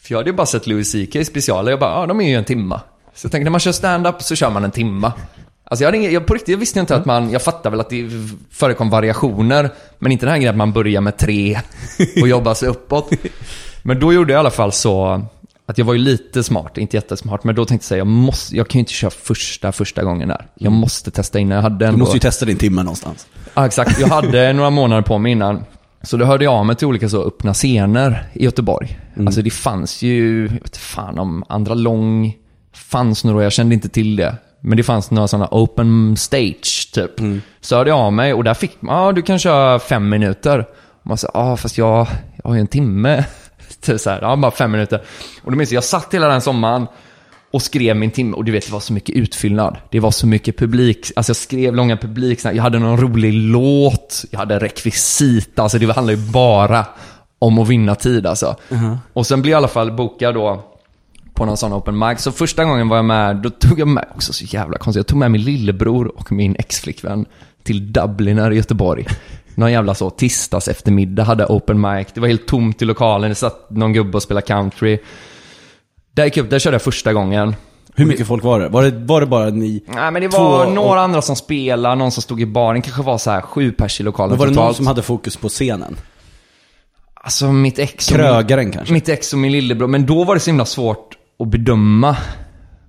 [0.00, 1.70] För jag hade ju bara sett Louis CK i specialer.
[1.70, 2.80] Jag bara, ja de är ju en timma.
[3.14, 5.12] Så jag tänkte, när man kör stand-up så kör man en timma.
[5.74, 7.90] Alltså jag, hade jag, på riktigt, jag visste inte att man, jag fattar väl att
[7.90, 8.10] det
[8.50, 9.70] förekom variationer.
[9.98, 11.60] Men inte den här grejen att man börjar med tre
[12.22, 13.12] och jobbar sig uppåt.
[13.82, 15.22] Men då gjorde jag i alla fall så
[15.66, 17.44] att jag var ju lite smart, inte jättesmart.
[17.44, 20.28] Men då tänkte jag säga, jag, måste, jag kan ju inte köra första, första gången
[20.28, 20.46] där.
[20.54, 21.56] Jag måste testa innan.
[21.56, 21.98] Jag hade Du ändå...
[21.98, 23.26] måste ju testa din timme någonstans.
[23.54, 24.00] Ja, exakt.
[24.00, 25.64] Jag hade några månader på mig innan.
[26.02, 28.98] Så då hörde jag av mig till olika så öppna scener i Göteborg.
[29.16, 32.34] Alltså det fanns ju, jag vet fan om Andra Lång
[32.72, 34.36] fanns några, jag kände inte till det.
[34.66, 37.10] Men det fanns några sådana open stage typ.
[37.60, 40.66] Så hörde jag av mig och där fick man, ja du kan köra fem minuter.
[41.02, 43.24] Och man sa, ja fast jag, jag har ju en timme.
[43.80, 45.02] Typ så här, ja bara fem minuter.
[45.42, 46.86] Och då minns jag, jag satt hela den sommaren
[47.52, 48.36] och skrev min timme.
[48.36, 49.76] Och du vet, det var så mycket utfyllnad.
[49.90, 51.12] Det var så mycket publik.
[51.16, 52.44] Alltså jag skrev långa publik.
[52.44, 54.24] Jag hade någon rolig låt.
[54.30, 55.62] Jag hade rekvisita.
[55.62, 56.86] Alltså det handlade ju bara
[57.38, 58.56] om att vinna tid alltså.
[59.12, 60.73] Och sen blev jag i alla fall bokad då
[61.34, 62.20] på någon sån open mic.
[62.20, 65.06] Så första gången var jag med, då tog jag med, också så jävla konstigt, jag
[65.06, 67.26] tog med min lillebror och min exflickvän
[67.62, 69.06] till Dublin här i Göteborg.
[69.54, 72.06] Någon jävla så tisdags eftermiddag hade open mic.
[72.14, 74.98] Det var helt tomt i lokalen, det satt någon gubbe och spelade country.
[76.12, 77.54] Där gick jag upp, där körde jag första gången.
[77.96, 78.68] Hur mycket folk var det?
[78.68, 79.84] Var det, var det bara ni?
[79.88, 83.02] Nej men det var och- några andra som spelade, någon som stod i baren, kanske
[83.02, 84.66] var så här sju pers i lokalen Men var det totalt.
[84.68, 85.96] någon som hade fokus på scenen?
[87.14, 88.92] Alltså mitt ex och Krögaren kanske?
[88.94, 89.88] Mitt ex och min lillebror.
[89.88, 92.16] Men då var det så himla svårt att bedöma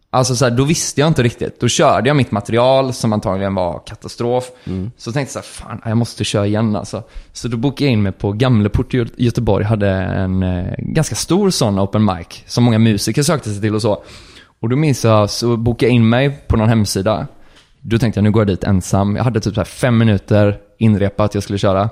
[0.09, 1.59] Alltså så här, då visste jag inte riktigt.
[1.59, 4.43] Då körde jag mitt material som antagligen var katastrof.
[4.97, 7.03] Så tänkte jag så här, fan jag måste köra igen alltså.
[7.33, 9.65] Så då bokade jag in mig på Gamleport i Gö- Göteborg.
[9.65, 12.43] Hade en eh, ganska stor sån open mic.
[12.45, 14.03] Som många musiker sökte sig till och så.
[14.59, 17.27] Och då minns jag, så bokade jag in mig på någon hemsida.
[17.81, 19.15] Då tänkte jag, nu går jag dit ensam.
[19.15, 21.89] Jag hade typ så här fem minuter inrepat jag skulle köra.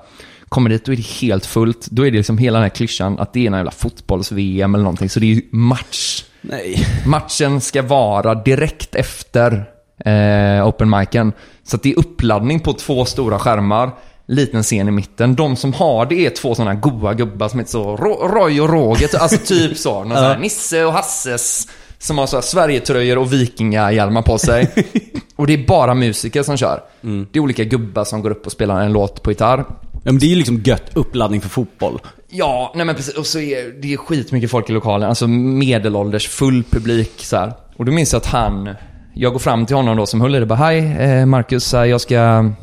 [0.49, 1.87] Kommer dit, då är det helt fullt.
[1.91, 4.83] Då är det liksom hela den här klyschan att det är en jävla fotbolls-VM eller
[4.83, 5.09] någonting.
[5.09, 6.23] Så det är ju match.
[6.43, 6.86] Nej.
[7.06, 9.65] Matchen ska vara direkt efter
[10.06, 11.34] eh, open micen.
[11.63, 13.91] Så det är uppladdning på två stora skärmar.
[14.25, 15.36] Liten scen i mitten.
[15.36, 18.69] De som har det är två sådana goa gubbar som heter så Ro- Roy och
[18.69, 19.10] Roger.
[19.21, 20.03] Alltså typ så.
[20.03, 21.67] Någon sån här Nisse och Hasses.
[21.97, 24.67] Som har så här Sverigetröjor och vikingahjälmar på sig.
[25.36, 26.84] och det är bara musiker som kör.
[27.32, 29.65] Det är olika gubbar som går upp och spelar en låt på gitarr.
[30.03, 31.99] Ja, men det är ju liksom gött uppladdning för fotboll.
[32.29, 33.17] Ja, nej men precis.
[33.17, 35.09] Och så är det är skitmycket folk i lokalen.
[35.09, 37.53] Alltså medelålders, full publik så här.
[37.77, 38.69] Och då minns jag att han,
[39.13, 42.01] jag går fram till honom då som höll i det bara Hej eh, Marcus, jag
[42.01, 42.53] ska, det är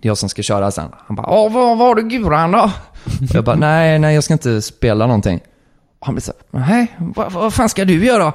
[0.00, 0.88] jag som ska köra sen.
[1.06, 2.70] Han bara Åh, vad var du guran då?
[3.32, 5.40] jag bara nej, nej jag ska inte spela någonting.
[5.98, 8.32] Och han blir så nej, vad, vad fan ska du göra?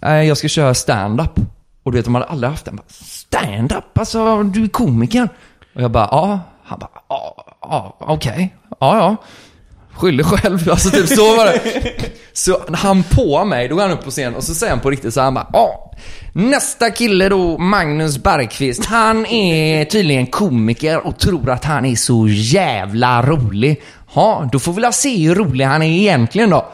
[0.00, 1.40] Nej, jag ska köra stand-up.
[1.82, 2.80] Och du vet, de hade aldrig haft den.
[2.88, 3.98] Stand-up?
[3.98, 5.28] Alltså, du är komiker.
[5.74, 6.40] Och jag bara, ja.
[6.64, 8.54] Han bara, ja, ja, okej.
[8.80, 9.16] Ja, ja.
[9.94, 10.58] Skyll dig själv.
[10.70, 11.60] Alltså typ så var det.
[12.32, 14.90] Så han på mig, då går han upp på scen och så säger han på
[14.90, 15.92] riktigt så här, han bara, ja.
[16.32, 22.28] Nästa kille då, Magnus Bergqvist, han är tydligen komiker och tror att han är så
[22.28, 23.82] jävla rolig.
[24.14, 26.66] Ja, då får vi väl se hur rolig han är egentligen då.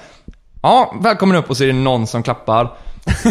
[0.62, 2.72] Ja, välkommen upp och så är det någon som klappar.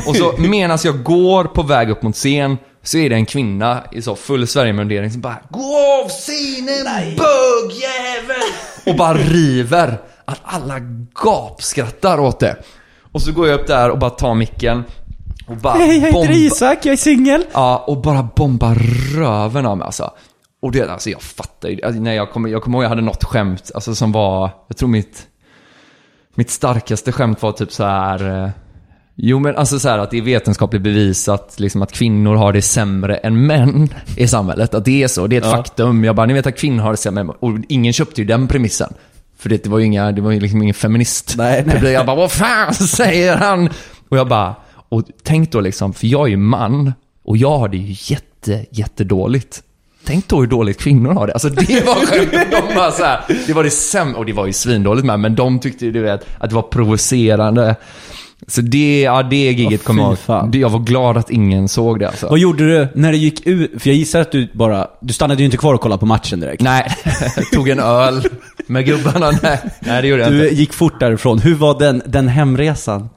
[0.07, 3.83] Och så medan jag går på väg upp mot scen så är det en kvinna
[3.91, 8.51] i så full Sverigemundering som bara Gå av scenen bögjävel!
[8.85, 9.97] Och bara river.
[10.25, 10.79] Att alla
[11.23, 12.55] gapskrattar åt det.
[13.11, 14.83] Och så går jag upp där och bara tar micken.
[15.47, 15.77] Och bara
[16.11, 17.45] bomba- Isak, jag är singel.
[17.53, 18.75] Ja, och bara bomba
[19.15, 20.11] röven av mig alltså.
[20.61, 23.01] Och det, alltså jag fattar ju, alltså, när jag kommer, jag kommer ihåg jag hade
[23.01, 25.27] något skämt, alltså som var, jag tror mitt,
[26.35, 28.51] mitt starkaste skämt var typ så här.
[29.19, 32.61] Jo men alltså så här att det är vetenskapligt bevisat liksom att kvinnor har det
[32.61, 34.73] sämre än män i samhället.
[34.73, 36.03] Att det är så, det är ett faktum.
[36.03, 37.35] Jag bara, ni vet att kvinnor har det sämre än män.
[37.39, 38.93] Och ingen köpte ju den premissen.
[39.37, 41.33] För det, det var ju inga, det var ju liksom ingen feminist.
[41.37, 41.79] Nej, nej.
[41.79, 43.69] Blev- Jag bara, vad fan säger han?
[44.09, 44.55] Och jag bara,
[44.89, 46.93] och tänk då liksom, för jag är ju man
[47.25, 49.63] och jag har det ju jätte, jättedåligt.
[50.05, 51.33] Tänk då hur dåligt kvinnor har det.
[51.33, 52.47] Alltså det var skämtet.
[52.51, 55.35] De bara så här, det var det sämre, och det var ju svindåligt med, men
[55.35, 57.75] de tyckte ju du vet, att det var provocerande.
[58.47, 60.55] Så det, ja det giget Åh, kommer jag ihåg.
[60.55, 62.27] Jag var glad att ingen såg det alltså.
[62.29, 63.81] Vad gjorde du när du gick ut?
[63.81, 66.39] För jag gissar att du bara, du stannade ju inte kvar och kollade på matchen
[66.39, 66.61] direkt.
[66.61, 66.95] Nej,
[67.53, 68.23] tog en öl
[68.67, 69.31] med gubbarna.
[69.43, 70.55] Nej, nej det gjorde jag Du inte.
[70.55, 71.39] gick fort därifrån.
[71.39, 73.09] Hur var den, den hemresan?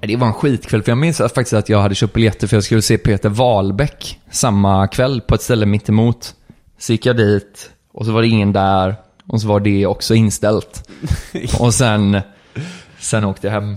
[0.00, 2.64] Det var en skitkväll, för jag minns faktiskt att jag hade köpt biljetter för jag
[2.64, 6.34] skulle se Peter Wahlbeck samma kväll på ett ställe mitt emot.
[6.78, 8.94] Så gick jag dit och så var det ingen där
[9.26, 10.88] och så var det också inställt.
[11.58, 12.20] och sen,
[12.98, 13.76] sen åkte jag hem.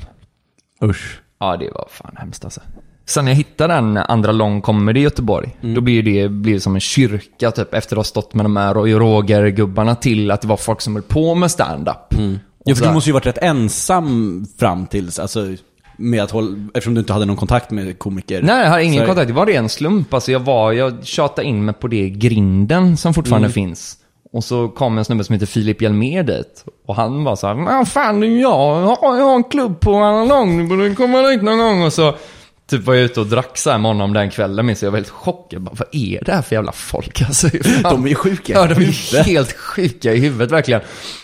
[0.83, 1.19] Usch.
[1.39, 2.61] Ja, det var fan hemskt alltså.
[3.05, 6.59] Sen när jag hittade den andra lång comedy i Göteborg, då blir det, blir det
[6.59, 10.41] som en kyrka typ, efter att ha stått med de här Roy Roger-gubbarna till att
[10.41, 11.97] det var folk som höll på med stand-up.
[12.09, 15.47] Ja, Och för du måste ju varit rätt ensam fram tills, alltså,
[15.97, 18.41] med att hålla, eftersom du inte hade någon kontakt med komiker.
[18.41, 19.27] Nej, jag har ingen Så- kontakt.
[19.27, 20.13] Det var ren slump.
[20.13, 23.53] Alltså jag, var, jag tjatade in mig på det grinden som fortfarande Mm.
[23.53, 23.97] finns.
[24.33, 26.65] Och så kom en snubbe som heter Filip Hjelmér dit.
[26.87, 29.95] Och han var så här, "Men fan det är jag, jag har, en klubb på
[29.95, 31.83] Annalong, du borde komma dit någon gång.
[31.83, 32.15] Och så
[32.69, 34.87] typ var jag ute och drack så här med honom den kvällen, minns jag.
[34.87, 35.61] Jag var helt chockad.
[35.61, 37.21] Bara, Vad är det här för jävla folk?
[37.27, 37.47] Alltså,
[37.83, 38.53] De är ju sjuka.
[38.53, 40.81] Ja, de är helt sjuka i huvudet verkligen.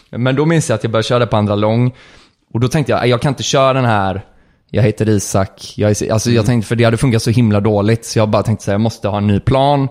[0.10, 1.94] Men då minns jag att jag började köra på andra lång.
[2.54, 4.26] Och då tänkte jag, jag kan inte köra den här,
[4.70, 5.74] jag heter Isak.
[5.76, 8.06] Jag är, alltså jag tänkte, för det hade funkat så himla dåligt.
[8.06, 9.88] Så jag bara tänkte så här, jag måste ha en ny plan.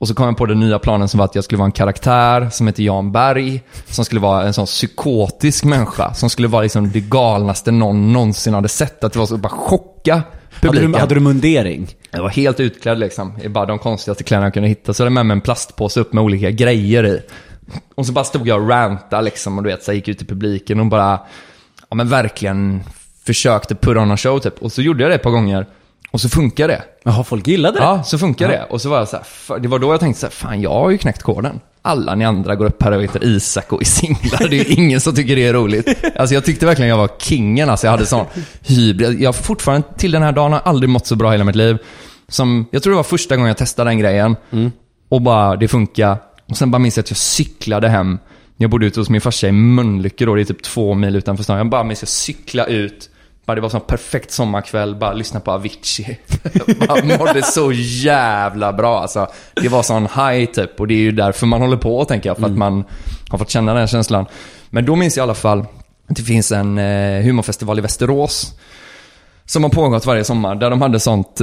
[0.00, 1.72] Och så kom jag på den nya planen som var att jag skulle vara en
[1.72, 3.62] karaktär som heter Jan Berg.
[3.86, 6.14] Som skulle vara en sån psykotisk människa.
[6.14, 9.04] Som skulle vara liksom det galnaste någon någonsin hade sett.
[9.04, 10.24] Att det var så bara chocka Hade
[10.60, 10.92] publiken.
[10.92, 11.88] du, hade du mundering?
[12.10, 13.38] Jag var helt utklädd liksom.
[13.42, 14.94] I bara de konstigaste kläderna jag kunde hitta.
[14.94, 17.22] Så hade jag med mig en plastpåse upp med olika grejer i.
[17.94, 19.58] Och så bara stod jag och rantade liksom.
[19.58, 21.20] Och du vet, så jag gick ut i publiken och bara,
[21.88, 22.82] ja men verkligen
[23.26, 24.62] försökte put on a show typ.
[24.62, 25.66] Och så gjorde jag det ett par gånger.
[26.10, 26.82] Och så funkar det.
[27.04, 27.84] Jaha, folk gillade det?
[27.84, 28.66] Ja, så funkar det.
[28.70, 29.16] Och så var jag så
[29.48, 31.60] här, det var då jag tänkte så här, fan jag har ju knäckt koden.
[31.82, 34.48] Alla ni andra går upp här och heter Isak och är singlar.
[34.48, 35.88] Det är ju ingen som tycker det är roligt.
[36.16, 37.70] Alltså jag tyckte verkligen jag var kingen.
[37.70, 38.26] Alltså jag hade sån
[38.62, 39.20] hybris.
[39.20, 41.78] Jag har fortfarande, till den här dagen, har aldrig mått så bra hela mitt liv.
[42.28, 44.36] Som, jag tror det var första gången jag testade den grejen.
[45.08, 46.16] Och bara, det funkar.
[46.48, 48.18] Och sen bara minns jag att jag cyklade hem.
[48.56, 51.44] Jag bodde ute hos min farsa i Mölnlycke då, det är typ två mil utanför
[51.44, 51.58] stan.
[51.58, 53.10] Jag bara minns att jag cyklade ut
[53.48, 56.18] Bara det var sån perfekt sommarkväll, bara lyssna på Avicii.
[56.86, 59.26] bara mådde så jävla bra alltså.
[59.54, 62.36] Det var sån high typ och det är ju därför man håller på tänker jag.
[62.36, 62.84] För att man
[63.28, 64.26] har fått känna den känslan.
[64.70, 65.60] Men då minns jag i alla fall
[66.08, 68.54] att det finns en eh, humorfestival i Västerås.
[69.46, 71.40] Som har pågått varje sommar, där de hade sånt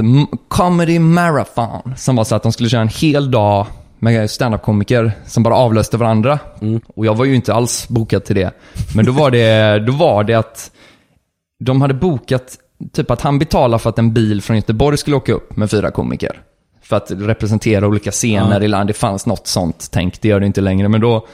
[0.48, 1.94] comedy marathon.
[1.96, 3.66] Som var så att de skulle köra en hel dag
[3.98, 6.38] med standup-komiker som bara avlöste varandra.
[6.94, 8.50] Och jag var ju inte alls bokad till det.
[8.94, 10.70] Men då var det, då var det att
[11.58, 12.58] de hade bokat,
[12.92, 15.90] typ att han betalade för att en bil från Göteborg skulle åka upp med fyra
[15.90, 16.40] komiker.
[16.82, 18.94] För att representera olika scener i landet.
[18.94, 20.88] Det fanns något sånt tänk, det gör det inte längre.
[20.88, 21.26] Men då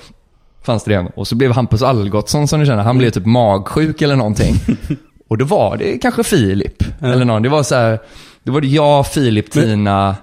[0.63, 1.13] fanns det det.
[1.15, 4.55] Och så blev Hampus Algotsson som ni känner, han blev typ magsjuk eller någonting.
[5.29, 6.83] Och då var det kanske Filip.
[7.01, 7.43] Eller någon.
[7.43, 7.99] Det var så här,
[8.43, 10.17] då var det jag, Filip, Tina,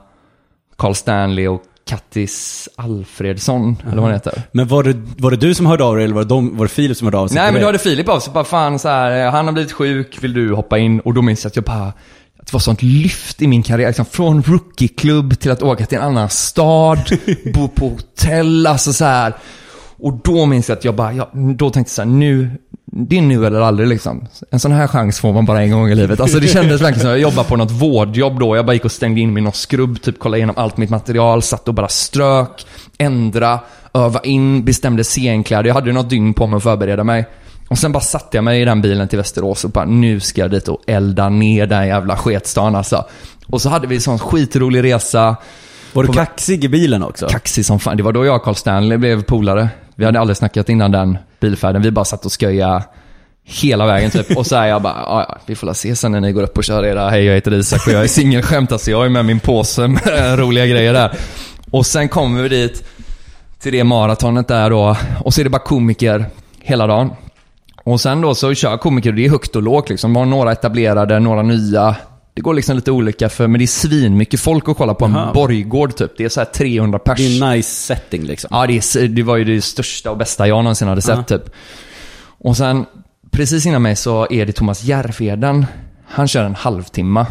[0.77, 4.41] Carl Stanley och Kattis Alfredsson, eller vad han heter.
[4.51, 6.65] Men var det, var det du som hörde av dig eller var det, de, var
[6.65, 8.79] det Filip som hörde av sig Nej men då hade Filip av sig, bara fan
[8.79, 10.99] så här, eh, han har blivit sjuk, vill du hoppa in?
[10.99, 11.87] Och då minns jag att jag bara,
[12.39, 15.97] att det var sånt lyft i min karriär, liksom från rookie-klubb till att åka till
[15.97, 16.99] en annan stad,
[17.53, 19.33] bo på hotell, alltså så här.
[19.97, 22.49] Och då minns jag att jag bara, ja, då tänkte jag så här, nu,
[22.91, 24.27] det är nu eller aldrig liksom.
[24.51, 26.19] En sån här chans får man bara en gång i livet.
[26.19, 28.55] Alltså det kändes verkligen som att jag jobbade på något vårdjobb då.
[28.55, 30.89] Jag bara gick och stängde in mig i någon skrubb, typ kollade igenom allt mitt
[30.89, 32.65] material, satt och bara strök,
[32.97, 33.59] ändra,
[33.93, 35.67] öva in, bestämde scenkläder.
[35.67, 37.25] Jag hade något dygn på mig att förbereda mig.
[37.67, 40.41] Och sen bara satte jag mig i den bilen till Västerås och bara, nu ska
[40.41, 43.05] jag dit och elda ner den jävla sketstan alltså.
[43.47, 45.35] Och så hade vi en sån skitrolig resa.
[45.93, 47.27] Var du kaxig i bilen också?
[47.27, 47.97] Kaxig som fan.
[47.97, 49.69] Det var då jag och Carl Stanley blev polare.
[49.95, 51.81] Vi hade aldrig snackat innan den bilfärden.
[51.81, 52.83] Vi bara satt och sköja
[53.43, 54.37] hela vägen typ.
[54.37, 56.43] Och så är jag bara, "Ja, ja, vi får la se sen när ni går
[56.43, 58.71] upp och kör era, hej jag heter Isak och jag är singelskämt.
[58.71, 61.17] Alltså jag är med min påse med roliga grejer där.
[61.71, 62.83] Och sen kommer vi dit
[63.59, 64.97] till det maratonet där då.
[65.25, 66.25] Och så är det bara komiker
[66.59, 67.11] hela dagen.
[67.83, 70.11] Och sen då så kör komiker och det är högt och lågt liksom.
[70.11, 71.95] Man har några etablerade, några nya.
[72.39, 75.15] Det går liksom lite olika för, men det är svinmycket folk att kolla på en
[75.15, 75.33] Aha.
[75.33, 76.11] borggård typ.
[76.17, 77.17] Det är så här 300 pers.
[77.17, 78.47] Det är en nice setting liksom.
[78.51, 81.49] Ja, det, är, det var ju det största och bästa jag någonsin hade sett typ.
[82.21, 82.85] Och sen,
[83.31, 85.65] precis innan mig så är det Thomas Järvheden.
[86.05, 87.25] Han kör en halvtimme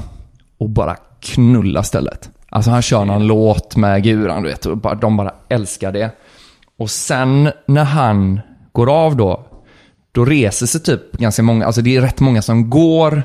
[0.58, 2.30] och bara knullar stället.
[2.48, 4.66] Alltså han kör någon låt med guran, du vet.
[4.66, 6.10] Och bara, de bara älskar det.
[6.78, 8.40] Och sen när han
[8.72, 9.46] går av då,
[10.12, 13.22] då reser sig typ ganska många, alltså det är rätt många som går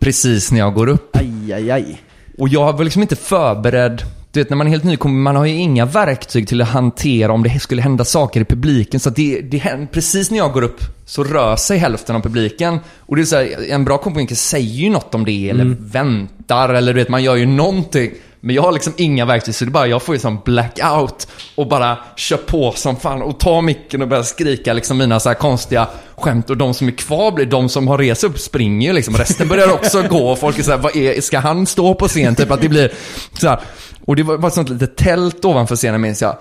[0.00, 1.16] precis när jag går upp.
[1.16, 2.02] Aj, aj, aj.
[2.38, 4.02] Och jag var liksom inte förberedd.
[4.32, 6.68] Du vet, när man är helt ny, kommer- man har ju inga verktyg till att
[6.68, 9.00] hantera om det skulle hända saker i publiken.
[9.00, 12.78] Så det, det händer, precis när jag går upp så rör sig hälften av publiken.
[12.98, 16.68] Och det är så här, en bra komiker säger ju något om det, eller väntar,
[16.74, 18.10] eller du vet, man gör ju någonting.
[18.40, 21.28] Men jag har liksom inga verktyg, så det är bara, jag får ju sån blackout
[21.54, 25.28] och bara kör på som fan och tar micken och börjar skrika liksom mina så
[25.28, 26.50] här konstiga skämt.
[26.50, 29.16] Och de som är kvar blir, de som har rest upp springer ju liksom.
[29.16, 32.08] Resten börjar också gå och folk är så här, vad är, ska han stå på
[32.08, 32.36] scen?
[32.36, 32.92] Typ att det blir
[33.38, 33.60] så här.
[34.04, 36.36] Och det var ett sånt litet tält ovanför scenen minns jag.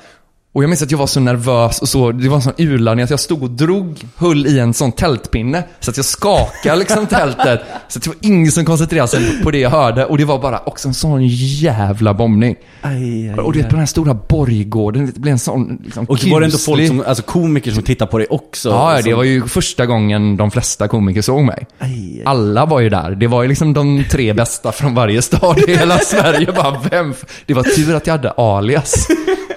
[0.53, 3.03] Och jag minns att jag var så nervös och så, det var en sån urladdning
[3.03, 5.63] att jag stod och drog, höll i en sån tältpinne.
[5.79, 7.61] Så att jag skakade liksom tältet.
[7.87, 10.05] Så att det var ingen som koncentrerade sig på det jag hörde.
[10.05, 12.55] Och det var bara också en sån jävla bombning.
[12.81, 16.05] Aj, aj, Och du vet på den här stora borggården, det blev en sån liksom,
[16.05, 18.69] Och var det ändå folk kuslig- som, alltså komiker som tittar på dig också?
[18.69, 21.67] Ja, det som, var ju första gången de flesta komiker såg mig.
[21.79, 22.23] Aj.
[22.25, 23.11] Alla var ju där.
[23.11, 26.51] Det var ju liksom de tre bästa från varje stad i hela Sverige.
[26.55, 27.13] Bara, vem?
[27.45, 29.07] Det var tur att jag hade alias.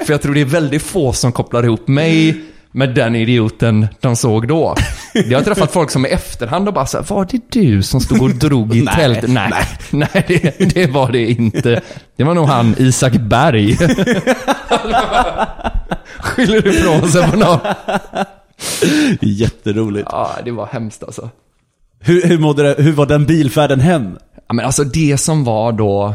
[0.07, 4.17] För jag tror det är väldigt få som kopplar ihop mig med den idioten de
[4.17, 4.75] såg då.
[5.15, 8.01] Jag har träffat folk som i efterhand och bara så här, var det du som
[8.01, 9.31] stod och drog i Nej, tältet?
[9.31, 9.53] Nej,
[9.91, 11.81] nej, det, det var det inte.
[12.17, 13.77] Det var nog han Isak Berg.
[16.19, 17.59] Skyller ifrån sig på någon.
[19.21, 20.09] Jätteroligt.
[20.13, 21.31] Ja, det var hemskt alltså.
[22.01, 24.19] Hur, hur, mådde det, hur var den bilfärden hem?
[24.49, 26.15] Ja, men alltså det som var då,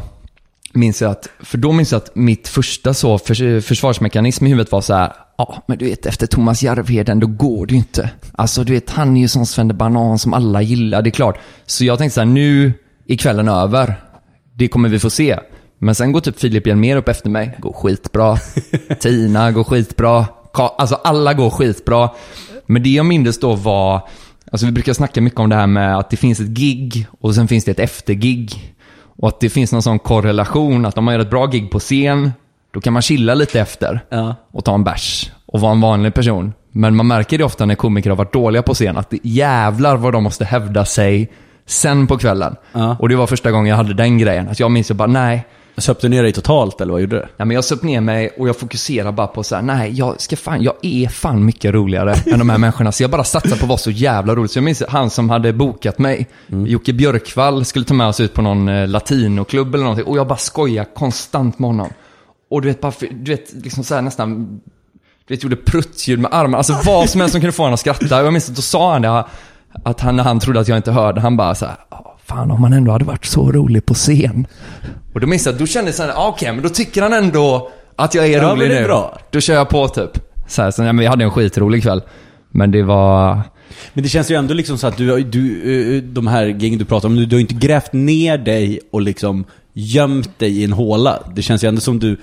[0.78, 4.71] minns jag att, för då minns jag att mitt första så förs försvarsmekanism i huvudet
[4.71, 8.09] var så här, ja men du vet efter Thomas Järvheden då går det ju inte.
[8.32, 11.38] Alltså du vet han är ju sån Svenne Banan som alla gillar, det är klart.
[11.65, 12.73] Så jag tänkte så här, nu
[13.07, 13.95] är kvällen över.
[14.53, 15.39] Det kommer vi få se.
[15.80, 18.38] Men sen går typ Filip Hjelmér upp efter mig, går skitbra.
[18.99, 20.25] Tina går skitbra.
[20.53, 22.09] Ka- Alltså alla går skitbra.
[22.65, 24.07] Men det jag mindes då var,
[24.51, 27.36] alltså vi brukar snacka mycket om det här med att det finns ett gig och
[27.36, 28.73] sen finns det ett eftergig.
[29.20, 31.80] Och att det finns någon sån korrelation att om man gör ett bra gig på
[31.80, 32.32] scen,
[32.74, 34.36] då kan man chilla lite efter Ja.
[34.51, 36.53] och ta en bärs och vara en vanlig person.
[36.72, 39.97] Men man märker det ofta när komiker har varit dåliga på scen, att det jävlar
[39.97, 41.32] vad de måste hävda sig
[41.65, 42.55] sen på kvällen.
[42.74, 42.97] Ja.
[42.99, 44.47] Och det var första gången jag hade den grejen.
[44.49, 45.45] Att jag minns ju bara, nej,
[45.78, 47.21] Söp du ner dig totalt eller vad gjorde du?
[47.21, 50.21] Nej, men jag söp ner mig och jag fokuserar bara på så här, nej, jag
[50.21, 52.91] ska fan, jag är fan mycket roligare än de här människorna.
[52.91, 54.49] Så jag bara satsar på att vara så jävla rolig.
[54.49, 58.34] Så jag minns han som hade bokat mig, Jocke Björkvall, skulle ta med oss ut
[58.34, 60.05] på någon eh, latinoklubb eller någonting.
[60.05, 61.89] Och jag bara skojar konstant med honom.
[62.49, 64.59] Och du vet, bara, du vet, liksom så här nästan,
[65.28, 66.57] du vet, gjorde pruttljud med armarna.
[66.57, 68.19] Alltså vad som helst som kunde få honom att skratta.
[68.19, 69.25] Och jag minns att då sa han det,
[69.84, 72.51] att han, när han trodde att jag inte hörde, han bara så här, "Ja, fan
[72.51, 74.47] om man ändå hade varit så rolig på scen.
[75.13, 77.01] Och då minns jag att då kände jag så här, ah, okej, men då tycker
[77.01, 78.88] han ändå att jag är Ja, rolig men det är nu.
[78.88, 79.19] bra.
[79.32, 80.09] Då kör jag på typ.
[80.47, 82.01] Så, här, så ja, men vi hade en skitrolig kväll.
[82.51, 83.41] Men det var...
[83.93, 86.86] Men det känns ju ändå liksom så att du, du eh, de här gängen du
[86.86, 90.73] pratar om, du, du har inte grävt ner dig och liksom gömt dig i en
[90.73, 91.19] håla.
[91.36, 92.17] Det känns ju ändå som du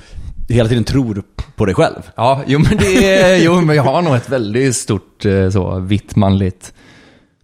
[0.49, 1.23] hela tiden tror
[1.57, 2.03] på dig själv.
[2.17, 5.79] Ja, jo men det är, jo men jag har nog ett väldigt stort eh, så
[5.79, 6.73] vitt manligt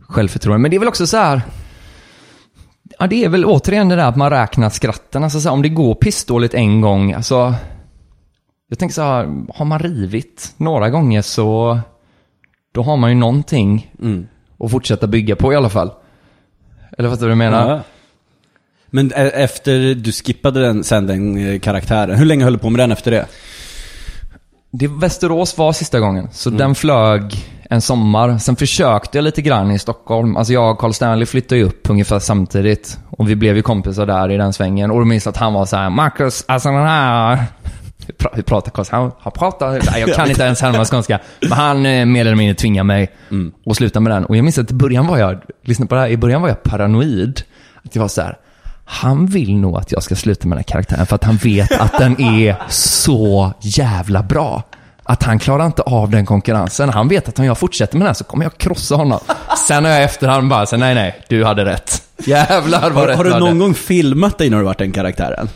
[0.08, 0.58] självförtroende.
[0.62, 1.42] Men det är väl också så här.
[3.00, 5.24] Ja, det är väl återigen det där att man räknar skratten.
[5.24, 7.54] Alltså så här, om det går pissdåligt en gång, alltså.
[8.68, 11.78] Jag tänker så här, har man rivit några gånger så
[12.72, 13.90] då har man ju någonting
[14.64, 15.90] att fortsätta bygga på i alla fall.
[16.98, 17.70] Eller fattar du vad jag menar?
[17.70, 17.80] Ja.
[18.86, 22.70] Men e- efter du skippade den, sen den eh, karaktären, hur länge höll du på
[22.70, 23.26] med den efter det?
[24.70, 27.34] Det, Västerås var sista gången, så den flög
[27.72, 28.38] en sommar.
[28.38, 30.36] Sen försökte jag lite grann i Stockholm.
[30.36, 32.98] Alltså jag och Carl Stanley flyttade ju upp ungefär samtidigt.
[33.10, 34.90] Och vi blev ju kompisar där i den svängen.
[34.90, 37.44] Och då minns att han var så här, Marcus, alltså den här...
[38.06, 38.86] Hur pra- Hur pratar Carl?
[38.90, 39.98] Han, han pratar...
[39.98, 41.18] Jag kan inte ens härma skånska.
[41.40, 43.10] Men han eh, mer eller mindre tvingade mig
[43.66, 44.24] att sluta med den.
[44.24, 46.48] Och jag minns att i början var jag, lyssna på det här, i början var
[46.48, 47.42] jag paranoid.
[47.84, 48.36] Att jag var så här,
[48.84, 51.80] han vill nog att jag ska sluta med den här karaktären för att han vet
[51.80, 54.62] att den är så jävla bra.
[55.10, 56.88] Att han klarar inte av den konkurrensen.
[56.88, 59.20] Han vet att om jag fortsätter med den här så kommer jag krossa honom.
[59.68, 62.02] Sen har jag efterhand bara så nej nej, du hade rätt.
[62.26, 65.48] Jävlar vad Har, rätt har du någon gång filmat dig när du varit den karaktären?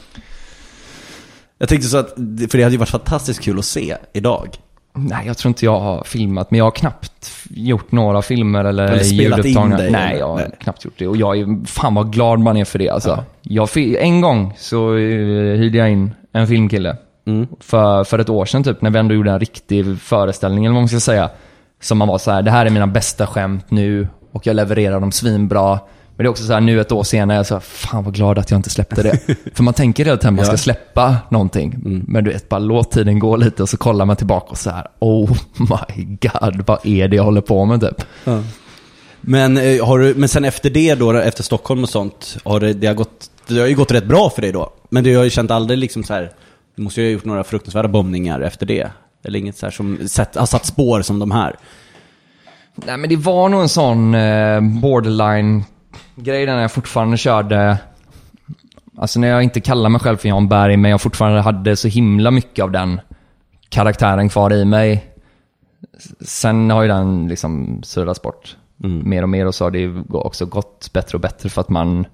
[1.58, 2.08] Jag tänkte så att,
[2.50, 4.48] för det hade ju varit fantastiskt kul att se idag.
[4.94, 8.84] Nej, jag tror inte jag har filmat, men jag har knappt gjort nåra filmer eller,
[8.84, 10.50] Eller spelat in dig, Nej, jag har Nej.
[10.60, 11.06] knappt gjort det.
[11.08, 13.24] Och jag är, fan vad glad man är för det alltså.
[13.42, 16.96] Jag, fi- en gång så eh, hyrde jag in en filmkille.
[17.26, 17.46] Mm.
[17.60, 20.82] För, för ett år sedan typ, när vi ändå gjorde en riktig föreställning, eller vad
[20.82, 21.30] man ska säga.
[21.80, 25.00] Som man var så här, det här är mina bästa skämt nu och jag levererar
[25.00, 25.78] dem svinbra.
[26.16, 28.14] Men det är också så här, nu ett år senare, jag så här, fan vad
[28.14, 29.18] glad att jag inte släppte det.
[29.54, 31.80] för man tänker hela tiden att man ska släppa någonting.
[32.06, 34.70] Men du vet, bara låt tiden gå lite och så kollar man tillbaka och så
[34.70, 38.04] här, oh my god, vad är det jag håller på med typ?
[39.20, 42.72] Men, eh, har du, men sen efter det då, efter Stockholm och sånt, har det,
[42.72, 44.72] det, har gått, det har ju gått rätt bra för dig då.
[44.88, 46.32] Men du har ju känt aldrig liksom så här,
[46.76, 48.90] du måste ju ha gjort några fruktansvärda bombningar efter det.
[49.24, 51.56] Eller inget så här som sett, har satt spår som de här.
[52.74, 57.78] Nej men det var nog en sån eh, borderline-grej där när jag fortfarande körde,
[58.98, 61.88] alltså när jag inte kallar mig själv för Jan Berg, men jag fortfarande hade så
[61.88, 63.00] himla mycket av den
[63.68, 65.04] karaktären kvar i mig.
[66.20, 70.02] Sen har ju den liksom surrats bort mer och mer och så har det ju
[70.08, 72.06] också gått bättre och bättre för att man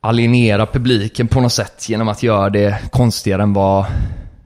[0.00, 3.86] alienerar publiken på något sätt genom att göra det konstigare än vad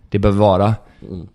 [0.09, 0.75] det behöver vara.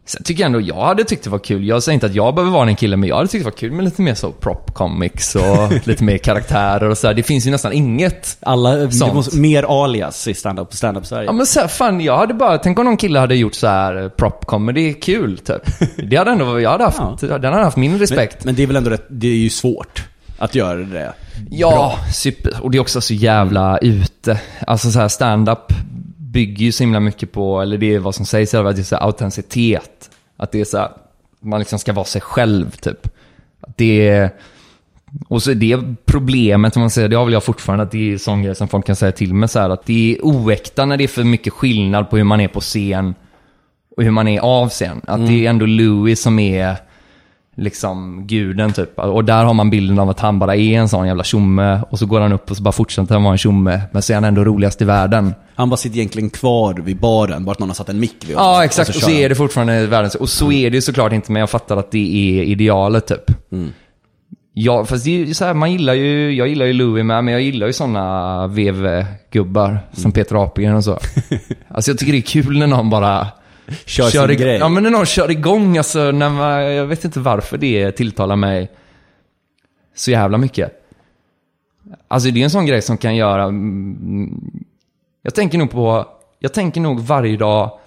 [0.05, 1.67] Sen tycker jag ändå, jag hade tyckt det var kul.
[1.67, 3.57] Jag säger inte att jag behöver vara den killen, men jag hade tyckt det var
[3.57, 7.13] kul med lite mer så prop comics och lite mer karaktärer och så här.
[7.13, 8.37] Det finns ju nästan inget.
[8.41, 9.13] Alla, Sånt.
[9.13, 11.25] måste, mer alias i stand-up, stand-up Sverige.
[11.25, 13.67] Ja men så här, fan jag hade bara, tänk om någon kille hade gjort så
[13.67, 15.61] här eh, prop comedy kul typ.
[16.09, 18.35] Det hade ändå, jag hade haft, den hade haft min respekt.
[18.37, 20.03] Men, men det är väl ändå rätt, det är ju svårt
[20.37, 21.13] att göra det.
[21.49, 22.53] Ja, super.
[22.61, 24.41] Och det är också så jävla ute.
[24.67, 25.73] Alltså så här stand-up
[26.17, 28.83] bygger ju så himla mycket på, eller det är vad som sägs, att det är
[28.83, 30.09] så här autenticitet.
[30.37, 30.89] Att det är så här,
[31.39, 33.07] man liksom ska vara sig själv typ.
[33.75, 34.29] Det är,
[35.27, 38.13] och så är det problemet, om man säger, det har väl jag fortfarande, att det
[38.13, 40.85] är sån grej som folk kan säga till mig så här, att det är oäkta
[40.85, 43.15] när det är för mycket skillnad på hur man är på scen
[43.97, 45.01] och hur man är av scen.
[45.07, 46.75] Att det är ändå Louis som är
[47.57, 48.99] liksom guden typ.
[48.99, 51.99] Och där har man bilden av att han bara är en sån jävla tjomme och
[51.99, 53.81] så går han upp och så bara fortsätter han vara en tjomme.
[53.91, 55.33] Men så är han ändå roligast i världen.
[55.55, 58.35] Han bara sitter egentligen kvar vid baren, bara att någon har satt en mick vid
[58.35, 58.53] honom.
[58.53, 58.89] Ja, exakt.
[58.89, 59.17] Och så, kör han.
[59.17, 60.15] är det fortfarande världens...
[60.15, 63.31] Och så är det ju såklart inte, men jag fattar att det är idealet typ.
[64.53, 67.23] Ja, fast det är ju så här, man gillar ju, jag gillar ju Louis med,
[67.23, 70.91] men jag gillar ju sådana VV-gubbar som Peter Apelgren och så.
[71.69, 73.27] alltså jag tycker det är kul när någon bara
[73.85, 74.57] Kör sin igång, grej.
[74.57, 78.35] Ja, men när någon kör igång, alltså, när man, jag vet inte varför det tilltalar
[78.35, 78.71] mig
[79.95, 80.71] så jävla mycket.
[82.07, 83.43] Alltså det är en sån grej som kan göra...
[83.43, 84.41] mm,
[85.21, 86.05] Jag tänker nog på...
[86.39, 87.79] Jag tänker nog varje dag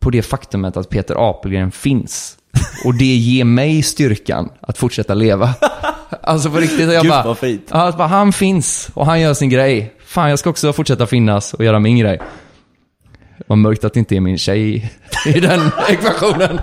[0.00, 2.38] på det faktumet att Peter Apelgren finns.
[2.84, 5.54] Och det ger mig styrkan att fortsätta leva.
[6.24, 7.22] Alltså på riktigt, jag Gud, bara...
[7.24, 7.70] vad fint.
[7.70, 9.94] Bara, han finns och han gör sin grej.
[10.04, 12.20] Fan, jag ska också fortsätta finnas och göra min grej.
[13.52, 14.92] Vad mörkt att det inte är min tjej
[15.26, 16.60] i den ekvationen.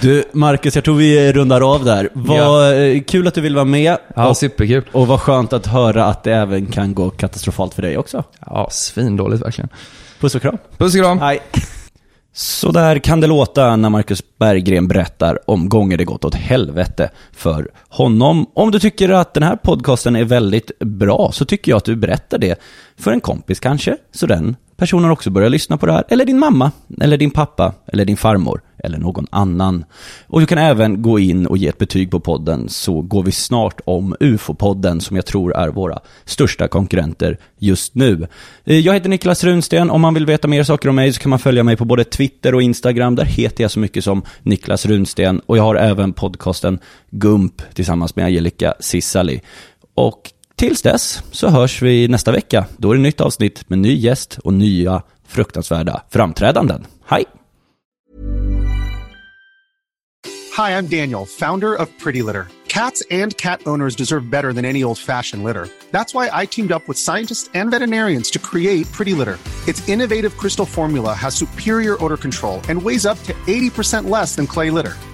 [0.00, 2.08] Du, Marcus, jag tror vi rundar av där.
[2.12, 3.96] Vad eh, kul att du vill vara med.
[4.14, 4.84] Ja, och, superkul.
[4.92, 8.24] och vad skönt att höra att det även kan gå katastrofalt för dig också.
[8.46, 9.68] Ja, svindåligt verkligen.
[10.20, 10.58] Puss och kram.
[10.78, 11.18] Puss och kram.
[11.18, 11.40] Hej.
[12.32, 17.10] Så där kan det låta när Marcus Berggren berättar om gånger det gått åt helvete
[17.32, 18.46] för honom.
[18.54, 21.96] Om du tycker att den här podcasten är väldigt bra så tycker jag att du
[21.96, 22.60] berättar det
[22.96, 26.04] för en kompis kanske, så den personen också börjar lyssna på det här.
[26.08, 29.84] Eller din mamma, eller din pappa, eller din farmor, eller någon annan.
[30.26, 33.32] Och du kan även gå in och ge ett betyg på podden så går vi
[33.32, 38.26] snart om UFO-podden som jag tror är våra största konkurrenter just nu.
[38.64, 41.30] Eh, jag heter Niklas Runsten, om man vill veta mer saker om mig så kan
[41.30, 43.14] man följa mig på både Twitter och Instagram.
[43.14, 46.78] Där heter jag så mycket som Niklas Runsten och jag har även podcasten
[47.10, 49.40] Gump tillsammans med Angelica Sissali.
[49.94, 50.30] Och
[50.62, 52.66] tills dess så hörs vi nästa vecka.
[52.76, 56.86] Då är det nytt avsnitt med ny gäst och nya fruktansvärda framträdanden.
[57.06, 57.24] Hej!
[60.56, 62.46] Hi, I'm Daniel, founder of Pretty Litter.
[62.68, 65.68] Cats and cat owners deserve better than any old fashioned litter.
[65.90, 69.38] That's why I teamed up with scientists and veterinarians to create Pretty Litter.
[69.68, 74.46] Its innovative crystal formula has superior odor control and weighs up to 80% less than
[74.46, 74.94] clay litter.